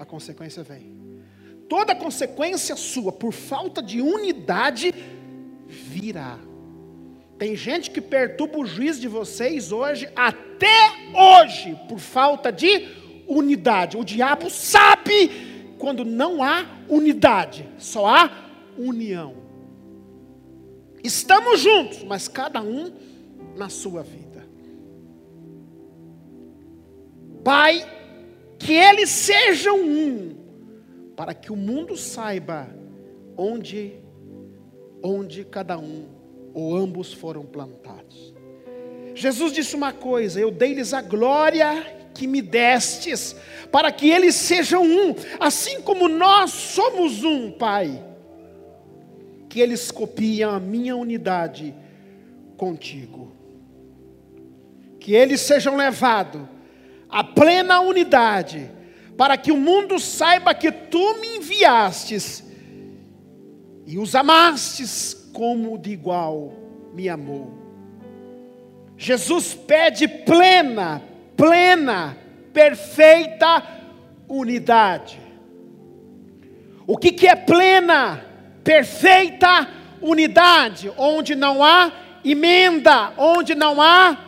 [0.00, 0.98] a consequência vem.
[1.68, 4.94] Toda consequência sua por falta de unidade
[5.66, 6.38] virá.
[7.38, 12.88] Tem gente que perturba o juiz de vocês hoje, até hoje, por falta de
[13.30, 13.96] unidade.
[13.96, 15.30] O diabo sabe
[15.78, 18.30] quando não há unidade, só há
[18.76, 19.34] união.
[21.02, 22.92] Estamos juntos, mas cada um
[23.56, 24.46] na sua vida.
[27.42, 27.88] Pai,
[28.58, 30.36] que eles sejam um,
[31.16, 32.68] para que o mundo saiba
[33.36, 33.94] onde,
[35.02, 36.06] onde cada um
[36.52, 38.34] ou ambos foram plantados.
[39.14, 43.36] Jesus disse uma coisa: Eu dei-lhes a glória que me destes,
[43.70, 48.04] para que eles sejam um, assim como nós somos um, Pai.
[49.48, 51.74] Que eles copiem a minha unidade
[52.56, 53.32] contigo.
[54.98, 56.42] Que eles sejam levados
[57.10, 58.70] a plena unidade,
[59.16, 62.44] para que o mundo saiba que tu me enviastes
[63.86, 66.52] e os amastes como de igual
[66.94, 67.58] me amou.
[68.96, 71.02] Jesus pede plena,
[71.40, 72.18] plena,
[72.52, 73.62] perfeita
[74.28, 75.18] unidade.
[76.86, 78.22] O que, que é plena,
[78.62, 79.66] perfeita
[80.02, 80.92] unidade?
[80.98, 81.90] Onde não há
[82.22, 84.18] emenda, onde não há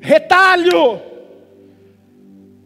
[0.00, 1.12] retalho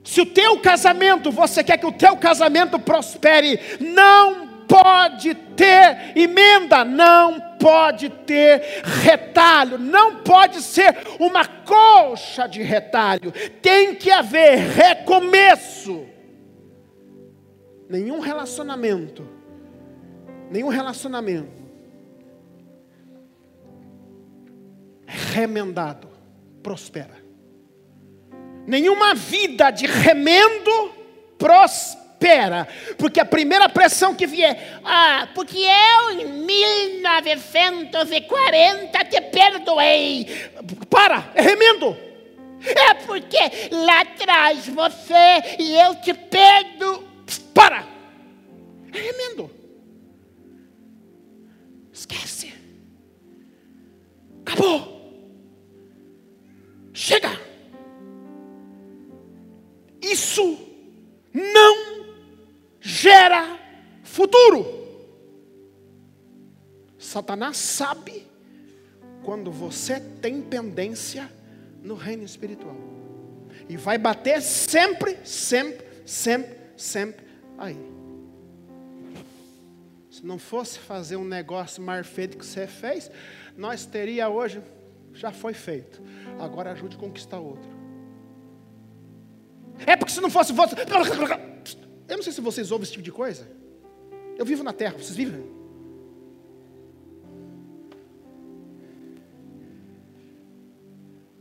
[0.04, 6.84] se o teu casamento, você quer que o teu casamento prospere, não pode ter emenda,
[6.84, 16.06] não pode ter retalho, não pode ser uma colcha de retalho, tem que haver recomeço.
[17.88, 19.28] Nenhum relacionamento,
[20.50, 21.66] nenhum relacionamento
[25.06, 26.08] remendado
[26.62, 27.24] prospera.
[28.66, 30.90] Nenhuma vida de remendo
[31.38, 32.05] prospera.
[32.16, 40.26] Espera, porque a primeira pressão que vier, ah, porque eu em 1940 te perdoei.
[40.88, 41.94] Para, é remendo.
[42.64, 43.38] É porque
[43.70, 47.04] lá atrás você e eu te perdo.
[47.52, 47.86] Para,
[48.92, 49.50] é remendo.
[51.92, 52.54] Esquece.
[54.44, 54.96] Acabou.
[56.92, 57.40] Chega.
[60.00, 60.56] Isso
[61.32, 61.95] não
[62.86, 63.58] gera
[64.04, 64.64] futuro.
[66.96, 68.24] Satanás sabe
[69.24, 71.30] quando você tem pendência
[71.82, 72.76] no reino espiritual.
[73.68, 77.26] E vai bater sempre, sempre, sempre, sempre
[77.58, 77.76] aí.
[80.08, 83.10] Se não fosse fazer um negócio mais feito que você fez,
[83.56, 84.62] nós teria hoje,
[85.12, 86.00] já foi feito.
[86.38, 87.68] Agora ajude a conquistar outro.
[89.84, 90.76] É porque se não fosse você.
[92.08, 93.46] Eu não sei se vocês ouvem esse tipo de coisa.
[94.38, 95.56] Eu vivo na terra, vocês vivem?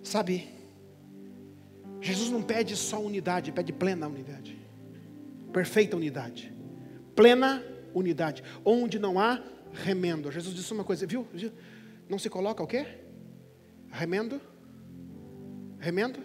[0.02, 0.48] Sabe,
[2.00, 4.58] Jesus não pede só unidade, pede plena unidade,
[5.52, 6.54] perfeita unidade,
[7.16, 10.32] plena unidade, onde não há remendo.
[10.32, 11.28] Jesus disse uma coisa, viu?
[12.08, 12.86] Não se coloca o quê?
[13.90, 14.40] Remendo?
[15.80, 16.20] Remendo?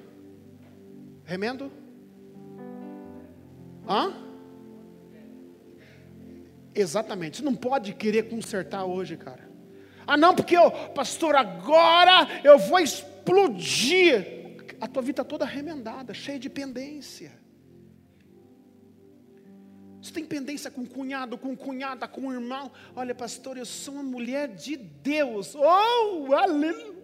[1.24, 1.72] Remendo?
[3.88, 4.29] Hã?
[6.74, 7.38] Exatamente.
[7.38, 9.48] Você não pode querer consertar hoje, cara.
[10.06, 14.38] Ah, não, porque eu, pastor, agora eu vou explodir.
[14.80, 17.38] A tua vida toda remendada, cheia de pendência.
[20.00, 22.72] Você tem pendência com cunhado, com cunhada, com irmão.
[22.96, 25.54] Olha, pastor, eu sou uma mulher de Deus.
[25.54, 26.94] Oh, aleluia.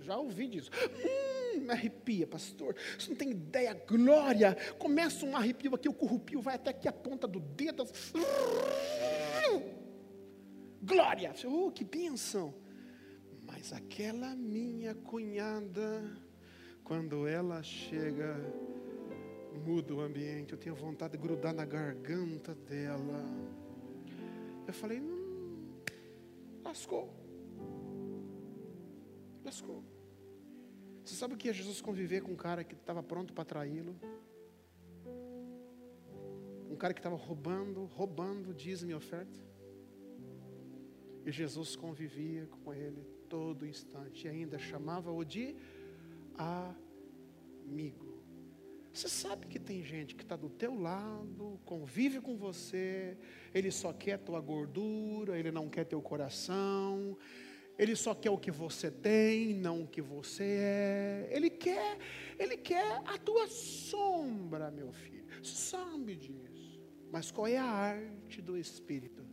[0.00, 0.70] Já ouvi disso.
[1.04, 1.35] Hum,
[1.66, 2.74] me arrepia, pastor.
[2.98, 4.56] Você não tem ideia, glória.
[4.78, 7.86] Começa um arrepio aqui, o corrupio vai até aqui a ponta do dedo.
[10.82, 11.34] Glória.
[11.44, 12.54] Oh, que bênção.
[13.44, 16.16] Mas aquela minha cunhada,
[16.84, 18.36] quando ela chega,
[19.64, 20.52] muda o ambiente.
[20.52, 23.24] Eu tenho vontade de grudar na garganta dela.
[24.66, 25.80] Eu falei, hum,
[26.64, 27.12] lascou.
[29.44, 29.95] Lascou.
[31.06, 33.94] Você sabe o que é Jesus conviver com um cara que estava pronto para traí-lo?
[36.68, 39.40] Um cara que estava roubando, roubando dízimo e oferta.
[41.24, 44.26] E Jesus convivia com ele todo instante.
[44.26, 45.54] E ainda chamava-o de
[46.36, 48.20] amigo.
[48.92, 53.16] Você sabe que tem gente que está do teu lado, convive com você,
[53.54, 57.16] ele só quer tua gordura, ele não quer teu coração,
[57.78, 61.28] ele só quer o que você tem, não o que você é.
[61.30, 61.98] Ele quer,
[62.38, 65.26] ele quer a tua sombra, meu filho.
[65.44, 66.80] Sabe disso.
[67.12, 69.24] Mas qual é a arte do espírito?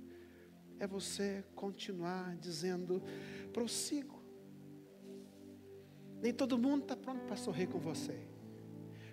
[0.78, 3.02] É você continuar dizendo:
[3.54, 4.22] prossigo.
[6.22, 8.33] Nem todo mundo está pronto para sorrir com você.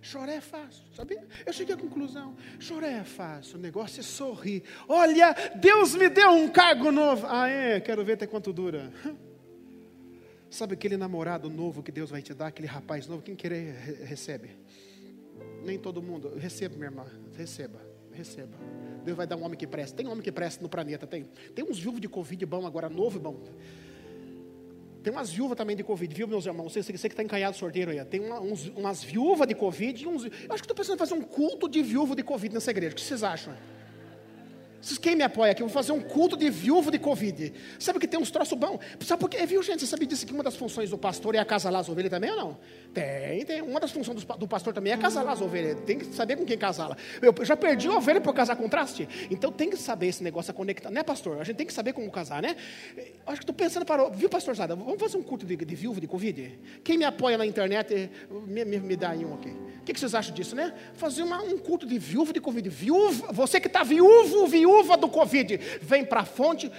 [0.03, 1.27] Chorar é fácil, sabia?
[1.45, 4.63] Eu cheguei à conclusão: chorar é fácil, o negócio é sorrir.
[4.89, 7.27] Olha, Deus me deu um cargo novo.
[7.29, 7.81] Ah, é?
[7.81, 8.93] Quero ver até quanto dura.
[10.51, 13.23] Sabe aquele namorado novo que Deus vai te dar, aquele rapaz novo?
[13.23, 14.57] Quem querer, recebe.
[15.63, 16.35] Nem todo mundo.
[16.37, 18.57] Receba, minha irmã, receba, receba.
[19.05, 19.97] Deus vai dar um homem que presta.
[19.97, 21.25] Tem homem que presta no planeta, tem.
[21.55, 23.41] Tem uns viúvos de Covid bom agora, novo e bom.
[25.03, 26.73] Tem umas viúvas também de Covid, viu, meus irmãos?
[26.73, 28.05] Você, você que está encanhado sorteiro aí.
[28.05, 30.25] Tem uma, uns, umas viúvas de Covid e uns.
[30.25, 32.93] Eu acho que estou pensando em fazer um culto de viúva de Covid nessa igreja.
[32.93, 33.55] O que vocês acham?
[34.81, 35.63] Vocês quem me apoia aqui?
[35.63, 37.53] Eu vou fazer um culto de viúvo de Covid.
[37.79, 38.81] Sabe que tem uns troços bons?
[39.01, 39.45] Sabe por quê?
[39.45, 39.81] Viu, gente?
[39.81, 42.37] Você sabia disso que uma das funções do pastor é acasalar as ovelhas também ou
[42.37, 42.59] não?
[42.95, 43.61] Tem, tem.
[43.61, 45.79] Uma das funções do, pastor também é acasalar as ovelhas.
[45.85, 46.97] Tem que saber com quem casá-la.
[47.21, 49.07] Eu já perdi a ovelha por casar contraste.
[49.31, 50.91] Então tem que saber esse negócio a conectar.
[50.91, 51.41] Né, pastor?
[51.41, 52.57] A gente tem que saber como casar, né?
[53.27, 54.09] Acho que estou pensando para.
[54.09, 54.75] Viu, pastor Zada?
[54.75, 56.59] Vamos fazer um culto de, de viúvo de Covid?
[56.83, 58.11] Quem me apoia na internet,
[58.47, 59.51] me, me, me dá aí um aqui.
[59.51, 60.75] O que, que, vocês acham disso, né?
[60.95, 62.69] Fazer uma, um culto de viúvo de Covid.
[62.69, 66.71] Viúva, você que está viúvo, viúva do Covid, vem para a fonte.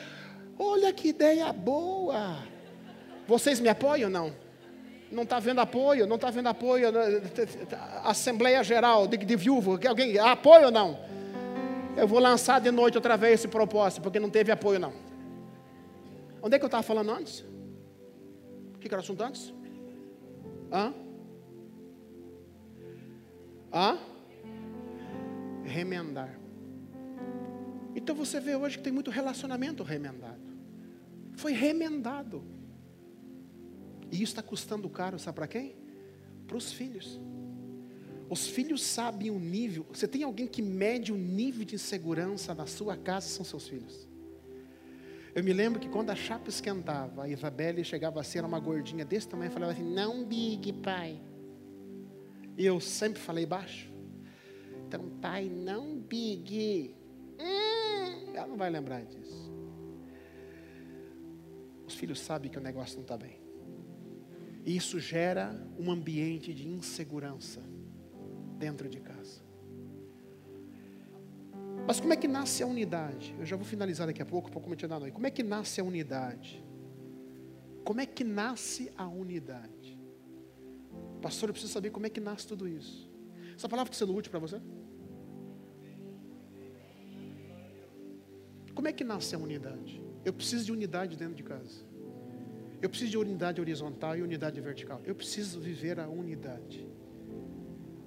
[0.58, 2.38] Olha que ideia boa.
[3.28, 4.34] Vocês me apoiam ou não?
[5.12, 6.88] Não está vendo apoio, não está vendo apoio.
[8.04, 11.00] Assembleia Geral de, de Viúvo, alguém apoio ou não?
[11.98, 14.94] Eu vou lançar de noite outra vez esse propósito, porque não teve apoio não.
[16.42, 17.44] Onde é que eu estava falando antes?
[18.74, 19.54] O que era o assunto antes?
[20.72, 20.94] Hã?
[23.74, 23.98] Hã?
[25.66, 26.41] Remendar.
[27.96, 30.42] Então você vê hoje que tem muito relacionamento remendado.
[31.36, 32.44] Foi remendado.
[34.12, 35.76] E isso está custando caro, sabe para quem?
[36.48, 37.20] Para os filhos.
[38.30, 39.86] Os filhos sabem o nível.
[39.92, 44.08] Você tem alguém que mede o nível de insegurança na sua casa, são seus filhos.
[45.34, 49.06] Eu me lembro que quando a chapa esquentava, a Isabelle chegava assim, era uma gordinha
[49.06, 51.22] desse tamanho, e falava assim: Não, Big, pai.
[52.58, 53.90] E eu sempre falei baixo.
[54.88, 56.96] Então, pai, não, Big.
[58.42, 59.54] Ela não vai lembrar disso.
[61.86, 63.40] Os filhos sabem que o negócio não está bem.
[64.66, 67.62] E isso gera um ambiente de insegurança
[68.58, 69.44] dentro de casa.
[71.86, 73.36] Mas como é que nasce a unidade?
[73.38, 75.14] Eu já vou finalizar daqui a pouco, para continuar noite.
[75.14, 76.66] Como é que nasce a unidade?
[77.84, 80.00] Como é que nasce a unidade?
[81.22, 83.08] Pastor, eu preciso saber como é que nasce tudo isso.
[83.56, 84.60] Essa palavra está sendo útil para você?
[88.82, 90.02] Como é que nasce a unidade?
[90.26, 91.86] Eu preciso de unidade dentro de casa.
[92.82, 95.00] Eu preciso de unidade horizontal e unidade vertical.
[95.06, 96.90] Eu preciso viver a unidade.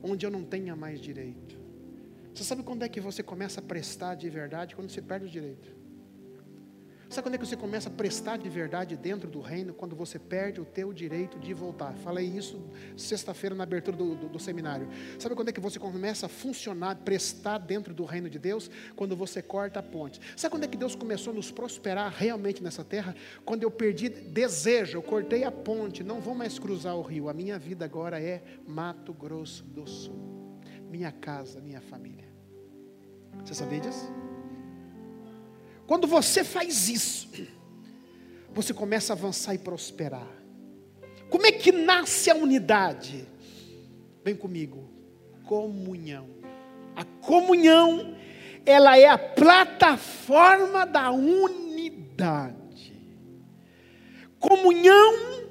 [0.03, 1.57] Onde eu não tenha mais direito.
[2.35, 4.75] Você sabe quando é que você começa a prestar de verdade?
[4.75, 5.77] Quando você perde o direito.
[7.15, 9.73] Sabe quando é que você começa a prestar de verdade dentro do reino?
[9.73, 11.95] Quando você perde o teu direito de voltar.
[11.99, 12.61] Falei isso
[12.97, 14.89] sexta-feira na abertura do, do, do, seminário.
[15.17, 18.69] Sabe quando é que você começa a funcionar, prestar dentro do reino de Deus?
[18.97, 20.21] Quando você corta a ponte.
[20.37, 23.15] Sabe quando é que Deus começou a nos prosperar realmente nessa terra?
[23.45, 27.29] Quando eu perdi desejo, eu cortei a ponte, não vou mais cruzar o rio.
[27.29, 30.35] A minha vida agora é Mato Grosso do Sul
[30.91, 32.29] minha casa, minha família.
[33.45, 34.34] Você sabia disso?
[35.87, 37.29] Quando você faz isso,
[38.53, 40.27] você começa a avançar e prosperar.
[41.29, 43.27] Como é que nasce a unidade?
[44.25, 44.89] Vem comigo.
[45.45, 46.29] Comunhão.
[46.97, 48.17] A comunhão,
[48.65, 52.55] ela é a plataforma da unidade.
[54.39, 55.45] Comunhão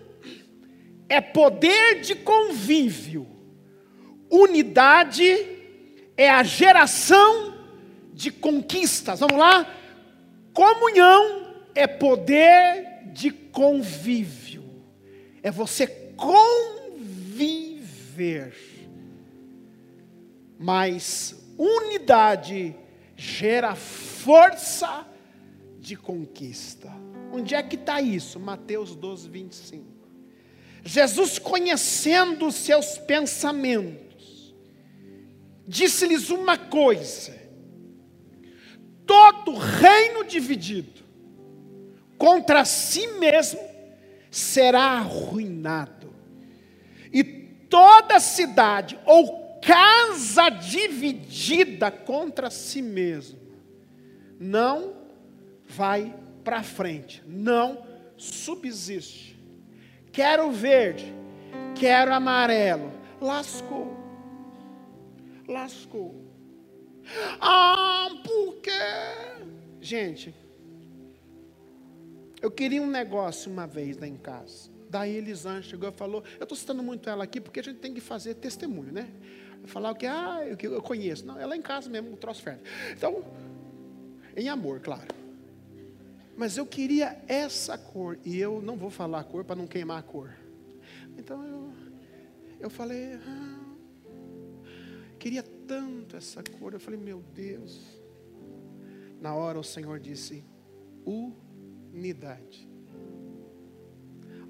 [1.10, 3.34] é poder de convívio
[4.36, 5.46] Unidade
[6.18, 7.54] é a geração
[8.12, 9.20] de conquistas.
[9.20, 9.72] Vamos lá?
[10.54, 14.64] Comunhão é poder de convívio.
[15.42, 16.54] É você conviver.
[20.60, 22.76] Mas unidade
[23.16, 25.08] gera força
[25.80, 26.92] de conquista.
[27.32, 28.40] Onde é que está isso?
[28.40, 29.86] Mateus 12, 25.
[30.86, 34.54] Jesus, conhecendo os seus pensamentos,
[35.68, 37.36] disse-lhes uma coisa:
[39.06, 41.04] todo reino dividido
[42.18, 43.60] contra si mesmo
[44.32, 46.14] será arruinado,
[47.12, 53.40] e toda cidade ou casa dividida contra si mesma
[54.40, 54.94] não
[55.68, 57.86] vai para frente, não
[58.18, 59.40] subsiste.
[60.12, 61.14] Quero verde,
[61.76, 62.92] quero amarelo,
[63.22, 64.04] lascou
[65.48, 66.23] lascou.
[67.40, 68.72] Ah, por quê?
[69.82, 70.34] Gente,
[72.42, 74.72] eu queria um negócio uma vez lá em casa.
[74.90, 77.94] Daí Elisângela chegou e falou, eu estou citando muito ela aqui porque a gente tem
[77.94, 79.10] que fazer testemunho, né?
[79.66, 81.26] Falar o que, ah, eu, eu conheço.
[81.26, 82.66] Não, ela é em casa mesmo, o troço fértil.
[82.92, 83.24] Então,
[84.36, 85.08] em amor, claro.
[86.36, 90.00] Mas eu queria essa cor, e eu não vou falar a cor para não queimar
[90.00, 90.36] a cor.
[91.18, 91.74] Então eu,
[92.60, 93.63] eu falei, ah,
[95.24, 96.74] queria tanto essa cor.
[96.74, 97.82] Eu falei, meu Deus.
[99.22, 100.44] Na hora o Senhor disse:
[101.06, 102.70] unidade.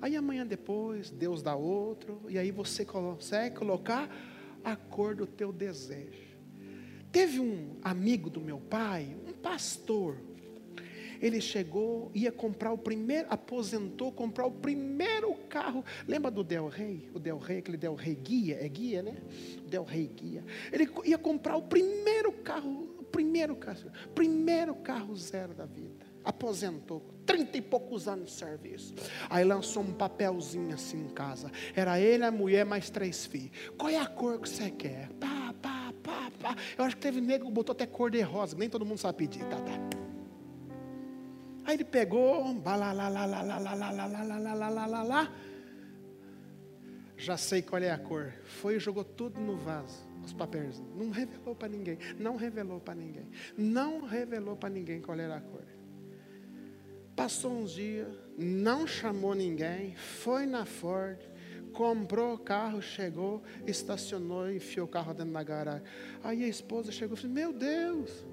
[0.01, 4.09] Aí amanhã depois, Deus dá outro, e aí você consegue colocar
[4.63, 6.39] a cor do teu desejo.
[7.11, 10.17] Teve um amigo do meu pai, um pastor,
[11.23, 15.81] ele chegou, ia comprar o primeiro, aposentou, comprar o primeiro carro.
[16.05, 17.09] Lembra do Del Rey?
[17.13, 19.15] O Del Rey, aquele Del Rey guia, é guia, né?
[19.65, 20.43] Del Rey guia.
[20.69, 26.05] Ele ia comprar o primeiro carro, o primeiro carro, primeiro carro zero da vida.
[26.25, 28.93] Aposentou, trinta e poucos anos de serviço.
[29.29, 31.49] Aí lançou um papelzinho assim em casa.
[31.73, 33.51] Era ele, a mulher, mais três filhos.
[33.77, 35.07] Qual é a cor que você quer?
[35.21, 36.55] Pá, pá, pá, pá.
[36.77, 39.19] Eu acho que teve nego que botou até cor de rosa, nem todo mundo sabe
[39.19, 39.45] pedir.
[39.45, 39.92] Tá, tá.
[41.73, 42.61] Aí ele pegou,
[45.07, 45.33] lá,
[47.17, 48.31] já sei qual é a cor.
[48.43, 50.79] Foi e jogou tudo no vaso, os papéis.
[50.95, 55.41] Não revelou para ninguém, não revelou para ninguém, não revelou para ninguém qual era a
[55.41, 55.65] cor.
[57.15, 61.17] Passou uns dias, não chamou ninguém, foi na Ford,
[61.73, 65.87] comprou o carro, chegou, estacionou e enfiou o carro dentro da garagem.
[66.23, 68.23] Aí a esposa chegou e Meu Deus,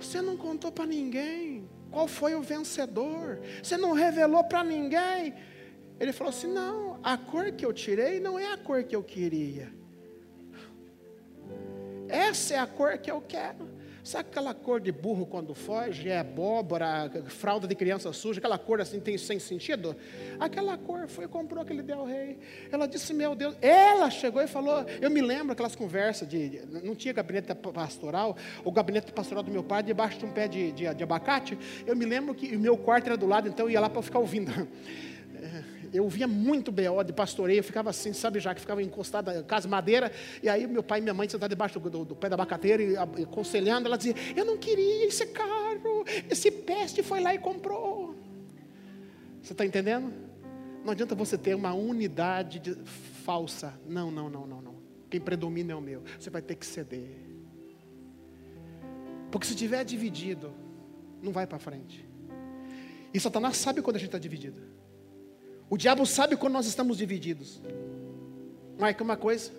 [0.00, 1.68] você não contou para ninguém.
[1.94, 3.38] Qual foi o vencedor?
[3.62, 5.32] Você não revelou para ninguém.
[6.00, 9.02] Ele falou assim: Não, a cor que eu tirei não é a cor que eu
[9.02, 9.72] queria.
[12.08, 13.73] essa é a cor que eu quero.
[14.04, 16.10] Sabe aquela cor de burro quando foge?
[16.10, 19.96] É abóbora, fralda de criança suja, aquela cor assim tem sem sentido?
[20.38, 22.38] Aquela cor foi comprou aquele Del Rey.
[22.70, 24.84] Ela disse: Meu Deus, ela chegou e falou.
[25.00, 26.60] Eu me lembro aquelas conversas de.
[26.84, 30.70] Não tinha gabinete pastoral, o gabinete pastoral do meu pai debaixo de um pé de,
[30.72, 31.58] de, de abacate.
[31.86, 34.02] Eu me lembro que o meu quarto era do lado, então eu ia lá para
[34.02, 34.52] ficar ouvindo.
[35.94, 37.02] eu via muito B.O.
[37.02, 40.10] de pastoreio, eu ficava assim, sabe, já que ficava encostada, casa madeira,
[40.42, 42.82] e aí meu pai e minha mãe sentavam debaixo do, do, do, pé da abacateira
[42.82, 47.38] e, e aconselhando, ela dizia, eu não queria esse carro, esse peste foi lá e
[47.38, 48.16] comprou.
[49.40, 50.12] Você está entendendo?
[50.84, 52.74] Não adianta você ter uma unidade de,
[53.24, 53.72] falsa.
[53.86, 54.74] Não, não, não, não, não.
[55.08, 56.02] Quem predomina é o meu.
[56.18, 57.08] Você vai ter que ceder.
[59.30, 60.52] Porque se tiver dividido,
[61.22, 62.06] não vai para frente.
[63.12, 64.73] E Satanás sabe quando a gente está dividido.
[65.68, 67.60] O diabo sabe quando nós estamos divididos.
[68.78, 69.50] Mas que uma coisa,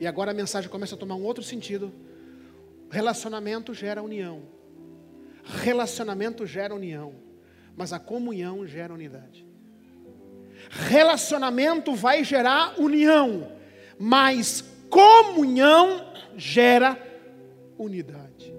[0.00, 1.92] e agora a mensagem começa a tomar um outro sentido.
[2.90, 4.42] Relacionamento gera união.
[5.44, 7.14] Relacionamento gera união.
[7.76, 9.46] Mas a comunhão gera unidade.
[10.70, 13.52] Relacionamento vai gerar união,
[13.98, 16.98] mas comunhão gera
[17.78, 18.54] unidade.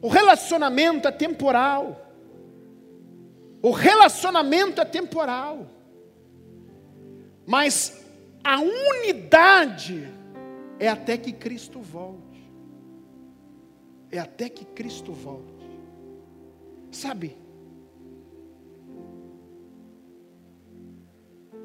[0.00, 2.11] O relacionamento é temporal.
[3.62, 5.68] O relacionamento é temporal.
[7.46, 8.04] Mas
[8.42, 10.12] a unidade
[10.80, 12.52] é até que Cristo volte.
[14.10, 15.64] É até que Cristo volte.
[16.90, 17.36] Sabe?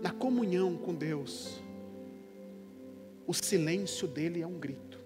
[0.01, 1.59] Na comunhão com Deus,
[3.25, 4.99] o silêncio dele é um grito.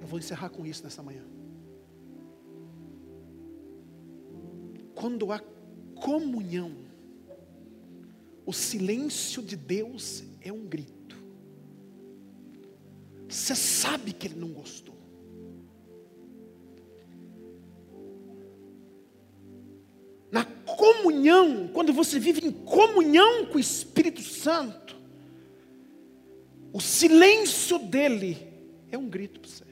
[0.00, 1.24] Eu vou encerrar com isso nessa manhã.
[4.98, 5.38] Quando há
[5.94, 6.72] comunhão,
[8.44, 11.16] o silêncio de Deus é um grito.
[13.28, 14.96] Você sabe que Ele não gostou.
[20.32, 24.96] Na comunhão, quando você vive em comunhão com o Espírito Santo,
[26.72, 28.36] o silêncio dele
[28.90, 29.64] é um grito para você.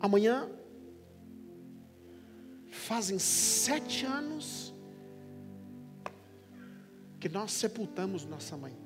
[0.00, 0.50] Amanhã
[2.82, 4.74] fazem sete anos
[7.20, 8.76] que nós sepultamos nossa mãe.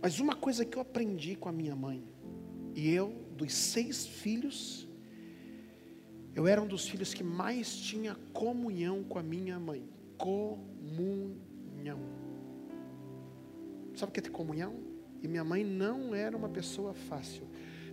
[0.00, 2.04] Mas uma coisa que eu aprendi com a minha mãe,
[2.74, 4.88] e eu, dos seis filhos,
[6.32, 9.88] eu era um dos filhos que mais tinha comunhão com a minha mãe.
[10.16, 11.98] Comunhão.
[13.96, 14.76] Sabe o que é ter comunhão?
[15.20, 17.47] E minha mãe não era uma pessoa fácil.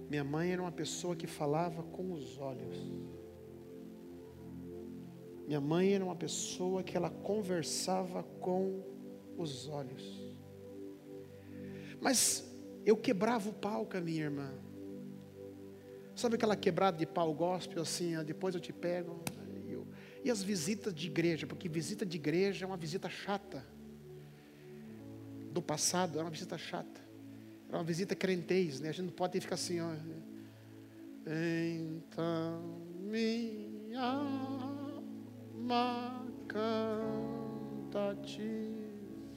[0.10, 2.78] Minha mãe era uma pessoa que falava com os olhos.
[5.48, 8.84] Minha mãe era uma pessoa que ela conversava com
[9.38, 10.36] os olhos.
[12.00, 12.52] Mas
[12.86, 14.52] eu quebrava o pau com a minha irmã.
[16.16, 19.24] Sabe aquela quebrada de pau gospel assim, depois eu te pego.
[20.24, 23.64] E as visitas de igreja, porque visita de igreja é uma visita chata.
[25.52, 27.05] Do passado é uma visita chata.
[27.76, 28.88] Uma visita crentez, né?
[28.88, 29.92] A gente não pode ficar assim, ó.
[31.28, 34.02] Então minha
[35.60, 38.40] alma canta-te,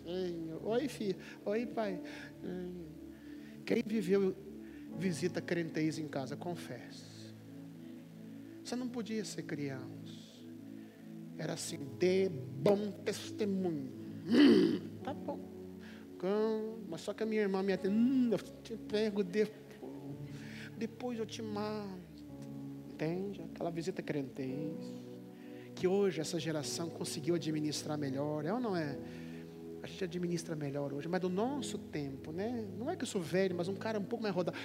[0.05, 0.65] Senhor.
[0.65, 1.17] Oi, filho.
[1.45, 2.01] Oi, pai.
[3.67, 4.37] Quem viveu
[4.97, 7.35] visita crentez em casa, confesse.
[8.63, 9.83] Você não podia ser criança.
[11.37, 13.93] Era assim, dê bom testemunho.
[14.29, 15.58] Hum, tá bom
[16.89, 19.93] mas só que a minha irmã me atende, hum, eu te pego depois,
[20.77, 22.09] depois eu te mato.
[22.91, 23.43] Entende?
[23.43, 24.77] Aquela visita crentez.
[25.75, 28.99] Que hoje essa geração conseguiu administrar melhor, é ou não é?
[29.81, 32.67] A gente administra melhor hoje, mas do nosso tempo, né?
[32.77, 34.59] Não é que eu sou velho, mas um cara um pouco mais rodado.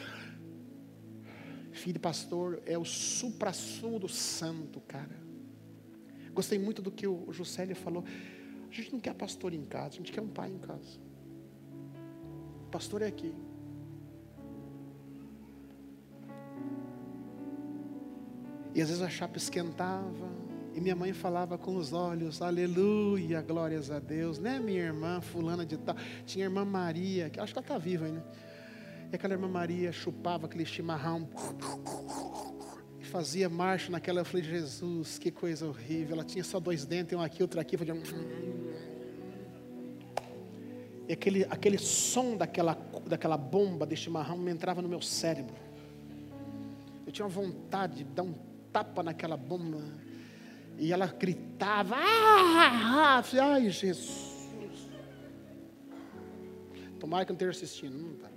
[1.72, 5.22] Filho de pastor é o supra-sumo do santo, cara.
[6.34, 8.04] Gostei muito do que o Juscelio falou.
[8.68, 11.13] A gente não quer pastor em casa, a gente quer um pai em casa
[12.74, 13.32] pastor é aqui.
[18.74, 20.28] E às vezes a chapa esquentava,
[20.74, 25.64] e minha mãe falava com os olhos, aleluia, glórias a Deus, né, minha irmã, fulana
[25.64, 25.96] de tal.
[26.26, 28.26] Tinha a irmã Maria, que acho que ela está viva ainda.
[29.12, 31.30] E aquela irmã Maria chupava aquele chimarrão
[33.00, 34.22] e fazia marcha naquela.
[34.22, 36.16] Eu falei, Jesus, que coisa horrível.
[36.16, 37.78] Ela tinha só dois dentes, um aqui, outro aqui.
[37.78, 37.94] Fazia
[41.08, 45.56] e aquele, aquele som daquela, daquela bomba de chimarrão entrava no meu cérebro.
[47.06, 48.34] Eu tinha vontade de dar um
[48.72, 49.82] tapa naquela bomba.
[50.78, 54.50] E ela gritava, ah, ah, ai Jesus.
[57.00, 58.30] Tomara que eu não esteja assistindo, não tá.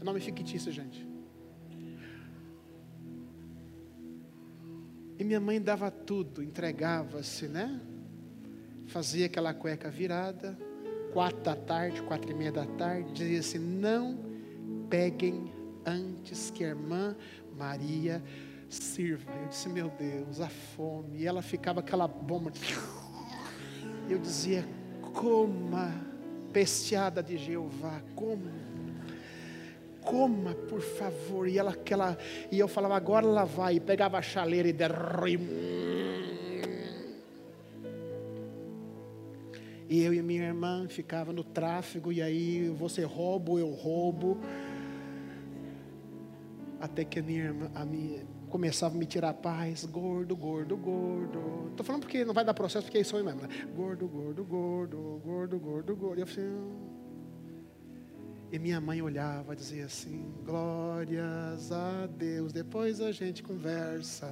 [0.00, 1.08] É nome fictício, gente.
[5.18, 7.80] E minha mãe dava tudo, entregava-se, né?
[8.88, 10.58] Fazia aquela cueca virada,
[11.12, 14.18] quatro da tarde, quatro e meia da tarde, dizia assim: não
[14.88, 15.52] peguem
[15.84, 17.14] antes que a irmã
[17.54, 18.22] Maria
[18.68, 19.30] sirva.
[19.42, 21.18] Eu disse: meu Deus, a fome.
[21.18, 22.50] E ela ficava aquela bomba.
[24.08, 24.66] Eu dizia:
[25.12, 25.92] coma,
[26.50, 28.68] pesteada de Jeová, coma
[30.08, 31.46] coma, por favor.
[31.46, 32.16] E ela, aquela,
[32.50, 33.74] e eu falava, agora ela vai.
[33.74, 35.44] E pegava a chaleira e derrima.
[39.88, 44.38] E eu e minha irmã ficava no tráfego, e aí você rouba, eu roubo.
[46.80, 50.76] Até que a minha irmã a minha, começava a me tirar a paz, gordo, gordo,
[50.76, 51.68] gordo.
[51.70, 53.42] Estou falando porque não vai dar processo, porque é isso aí mesmo.
[53.42, 53.48] Né?
[53.74, 56.18] Gordo, gordo, gordo, gordo, gordo, gordo.
[56.18, 56.50] E eu falei,
[58.50, 64.30] e minha mãe olhava e dizia assim: Glórias a Deus, depois a gente conversa.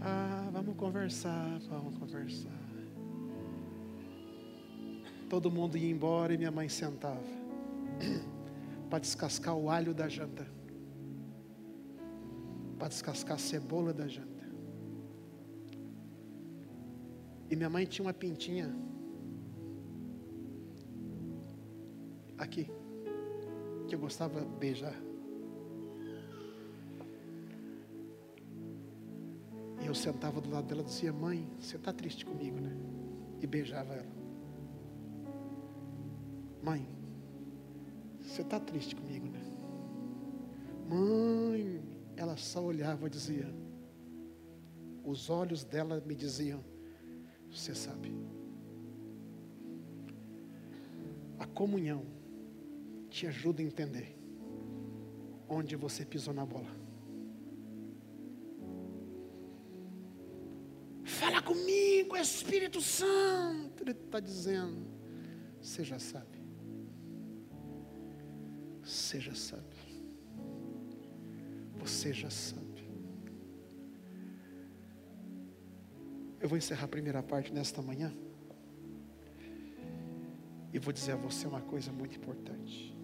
[0.00, 2.59] Ah, vamos conversar, vamos conversar.
[5.30, 7.22] Todo mundo ia embora e minha mãe sentava
[8.90, 10.44] para descascar o alho da janta,
[12.76, 14.44] para descascar a cebola da janta.
[17.48, 18.74] E minha mãe tinha uma pintinha
[22.36, 22.68] aqui,
[23.86, 25.00] que eu gostava de beijar.
[29.80, 32.76] E eu sentava do lado dela e dizia: Mãe, você está triste comigo, né?
[33.40, 34.19] E beijava ela.
[36.70, 36.88] Mãe,
[38.22, 39.40] você está triste comigo, né?
[40.88, 41.82] Mãe,
[42.16, 43.52] ela só olhava e dizia.
[45.02, 46.62] Os olhos dela me diziam:
[47.50, 48.14] Você sabe.
[51.40, 52.04] A comunhão
[53.08, 54.16] te ajuda a entender
[55.48, 56.70] onde você pisou na bola.
[61.02, 63.82] Fala comigo, Espírito Santo.
[63.82, 64.86] Ele está dizendo:
[65.60, 66.39] Você já sabe.
[69.10, 69.64] Você já sabe.
[71.80, 72.88] Você já sabe.
[76.38, 78.14] Eu vou encerrar a primeira parte nesta manhã.
[80.72, 82.96] E vou dizer a você uma coisa muito importante.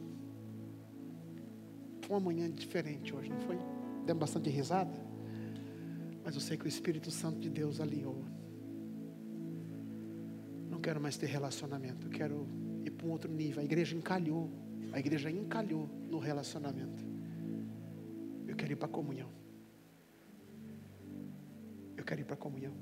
[2.02, 3.58] Foi uma manhã diferente hoje, não foi?
[4.06, 4.94] Demos bastante risada.
[6.22, 8.24] Mas eu sei que o Espírito Santo de Deus alinhou.
[10.70, 12.08] Não quero mais ter relacionamento.
[12.08, 12.46] Quero
[12.84, 13.60] ir para um outro nível.
[13.60, 14.65] A igreja encalhou.
[14.96, 17.04] A igreja encalhou no relacionamento.
[18.48, 19.28] Eu quero ir para a comunhão.
[21.94, 22.72] Eu quero ir para a comunhão.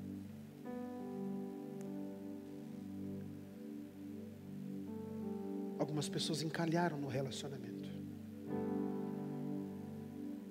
[5.77, 7.89] Algumas pessoas encalharam no relacionamento.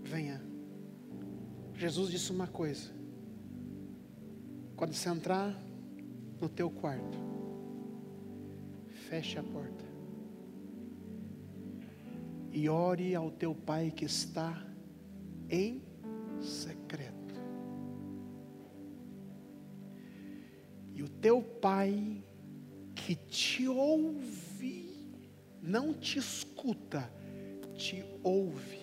[0.03, 0.43] Venha.
[1.73, 2.93] Jesus disse uma coisa.
[4.77, 5.59] Quando você entrar
[6.39, 7.17] no teu quarto,
[9.09, 9.94] feche a porta
[12.55, 14.65] e ore ao teu Pai que está
[15.51, 15.83] em
[16.41, 17.35] secreto.
[20.95, 22.25] E o teu Pai
[22.95, 25.13] que te ouve,
[25.61, 27.13] não te escuta,
[27.75, 28.79] te ouve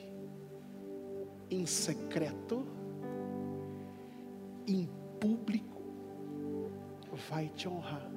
[1.50, 2.68] em secreto,
[4.68, 5.82] em público,
[7.30, 8.12] vai te honrar.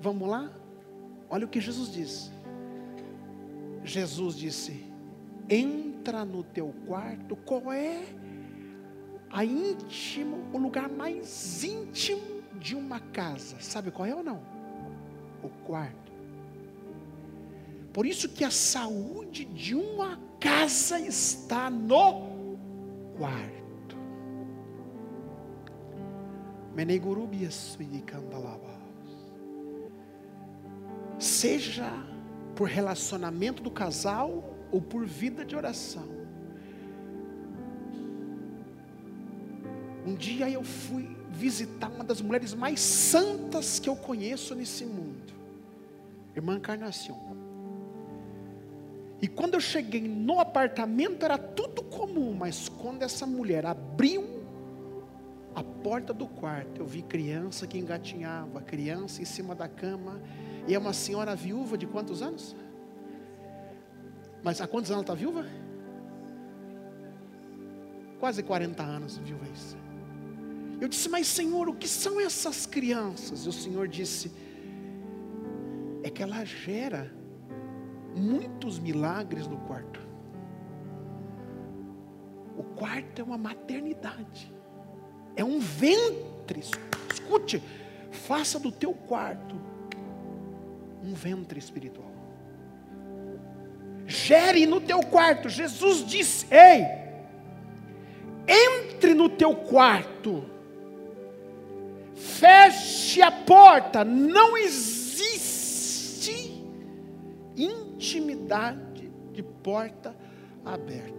[0.00, 0.52] Vamos lá?
[1.28, 2.35] Olha o que Jesus disse.
[3.86, 4.84] Jesus disse:
[5.48, 8.04] entra no teu quarto, qual é
[9.30, 13.56] a íntimo, o lugar mais íntimo de uma casa?
[13.60, 14.42] Sabe qual é ou não?
[15.42, 16.12] O quarto.
[17.92, 22.58] Por isso que a saúde de uma casa está no
[23.16, 23.96] quarto.
[31.18, 32.15] Seja
[32.56, 34.42] por relacionamento do casal
[34.72, 36.08] ou por vida de oração.
[40.06, 45.34] Um dia eu fui visitar uma das mulheres mais santas que eu conheço nesse mundo,
[46.34, 47.36] irmã Encarnação.
[49.20, 54.44] E quando eu cheguei no apartamento era tudo comum, mas quando essa mulher abriu
[55.54, 60.20] a porta do quarto, eu vi criança que engatinhava, criança em cima da cama,
[60.66, 62.56] e é uma senhora viúva de quantos anos?
[64.42, 65.44] Mas há quantos anos está viúva?
[68.18, 69.76] quase 40 anos viúvas.
[70.80, 73.46] Eu disse, mas Senhor, o que são essas crianças?
[73.46, 74.32] E o Senhor disse,
[76.02, 77.12] é que ela gera
[78.14, 80.00] muitos milagres no quarto.
[82.56, 84.52] O quarto é uma maternidade,
[85.34, 86.60] é um ventre.
[87.12, 87.62] Escute,
[88.10, 89.56] faça do teu quarto
[91.06, 92.10] um ventre espiritual.
[94.06, 95.48] Gere no teu quarto.
[95.48, 96.84] Jesus disse: Ei,
[98.46, 100.44] entre no teu quarto,
[102.14, 104.04] feche a porta.
[104.04, 104.96] Não existe
[107.56, 110.14] intimidade de porta
[110.64, 111.14] aberta.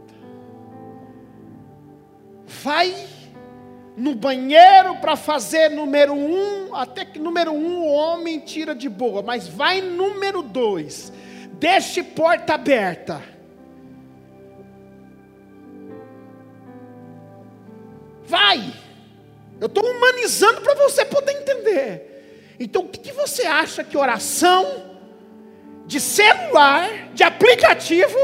[2.46, 2.94] Vai
[3.98, 9.24] no banheiro para fazer número um, até que número um o homem tira de boa,
[9.24, 11.12] mas vai número dois,
[11.54, 13.24] deixe porta aberta.
[18.24, 18.72] Vai,
[19.60, 22.56] eu estou humanizando para você poder entender.
[22.60, 24.96] Então, o que, que você acha que oração
[25.88, 28.20] de celular, de aplicativo,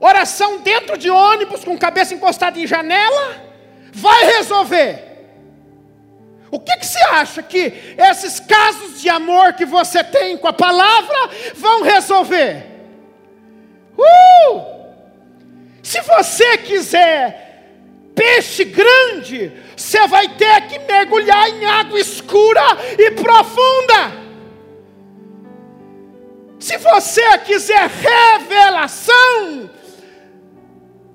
[0.00, 3.53] oração dentro de ônibus com cabeça encostada em janela,
[3.94, 5.14] vai resolver.
[6.50, 10.52] O que, que você acha que esses casos de amor que você tem com a
[10.52, 12.66] palavra vão resolver?
[13.96, 14.74] Uh!
[15.82, 17.44] Se você quiser
[18.14, 22.62] peixe grande, você vai ter que mergulhar em água escura
[22.98, 24.24] e profunda.
[26.58, 29.70] Se você quiser revelação,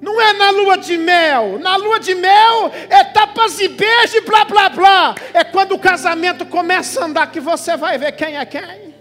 [0.02, 1.60] não é na lua de mel.
[1.60, 5.16] Na lua de mel é tapas e beijo e blá blá blá.
[5.34, 8.94] É quando o casamento começa a andar que você vai ver quem é quem.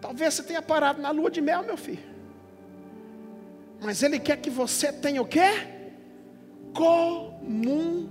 [0.00, 2.12] Talvez você tenha parado na lua de mel, meu filho.
[3.80, 5.50] Mas ele quer que você tenha o quê?
[6.74, 8.04] Comunhão.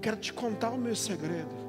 [0.00, 1.59] Quero te contar o meu segredo.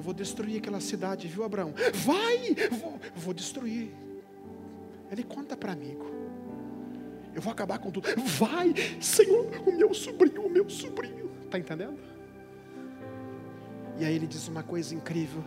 [0.00, 1.74] Eu vou destruir aquela cidade, viu, Abraão?
[1.92, 3.90] Vai, vou, vou destruir.
[5.12, 6.10] Ele conta para amigo.
[7.34, 8.08] Eu vou acabar com tudo.
[8.38, 11.30] Vai, Senhor, o meu sobrinho, o meu sobrinho.
[11.44, 11.98] Está entendendo?
[13.98, 15.44] E aí ele diz uma coisa incrível.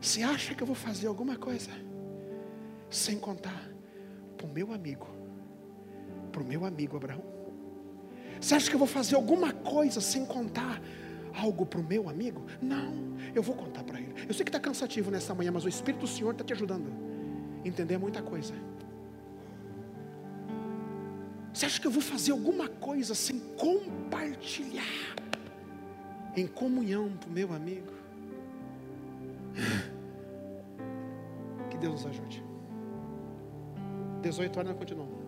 [0.00, 1.70] Você acha que eu vou fazer alguma coisa
[2.88, 3.70] sem contar
[4.34, 5.08] para o meu amigo,
[6.32, 7.22] para o meu amigo Abraão?
[8.40, 10.80] Você acha que eu vou fazer alguma coisa sem contar
[11.34, 12.44] algo para o meu amigo?
[12.60, 12.92] Não,
[13.34, 14.14] eu vou contar para ele.
[14.28, 16.90] Eu sei que está cansativo nessa manhã, mas o Espírito do Senhor está te ajudando
[17.64, 18.54] a entender muita coisa.
[21.52, 24.84] Você acha que eu vou fazer alguma coisa sem compartilhar
[26.36, 27.92] em comunhão para o meu amigo?
[31.70, 32.42] Que Deus nos ajude.
[34.22, 35.19] 18 horas nós continuamos.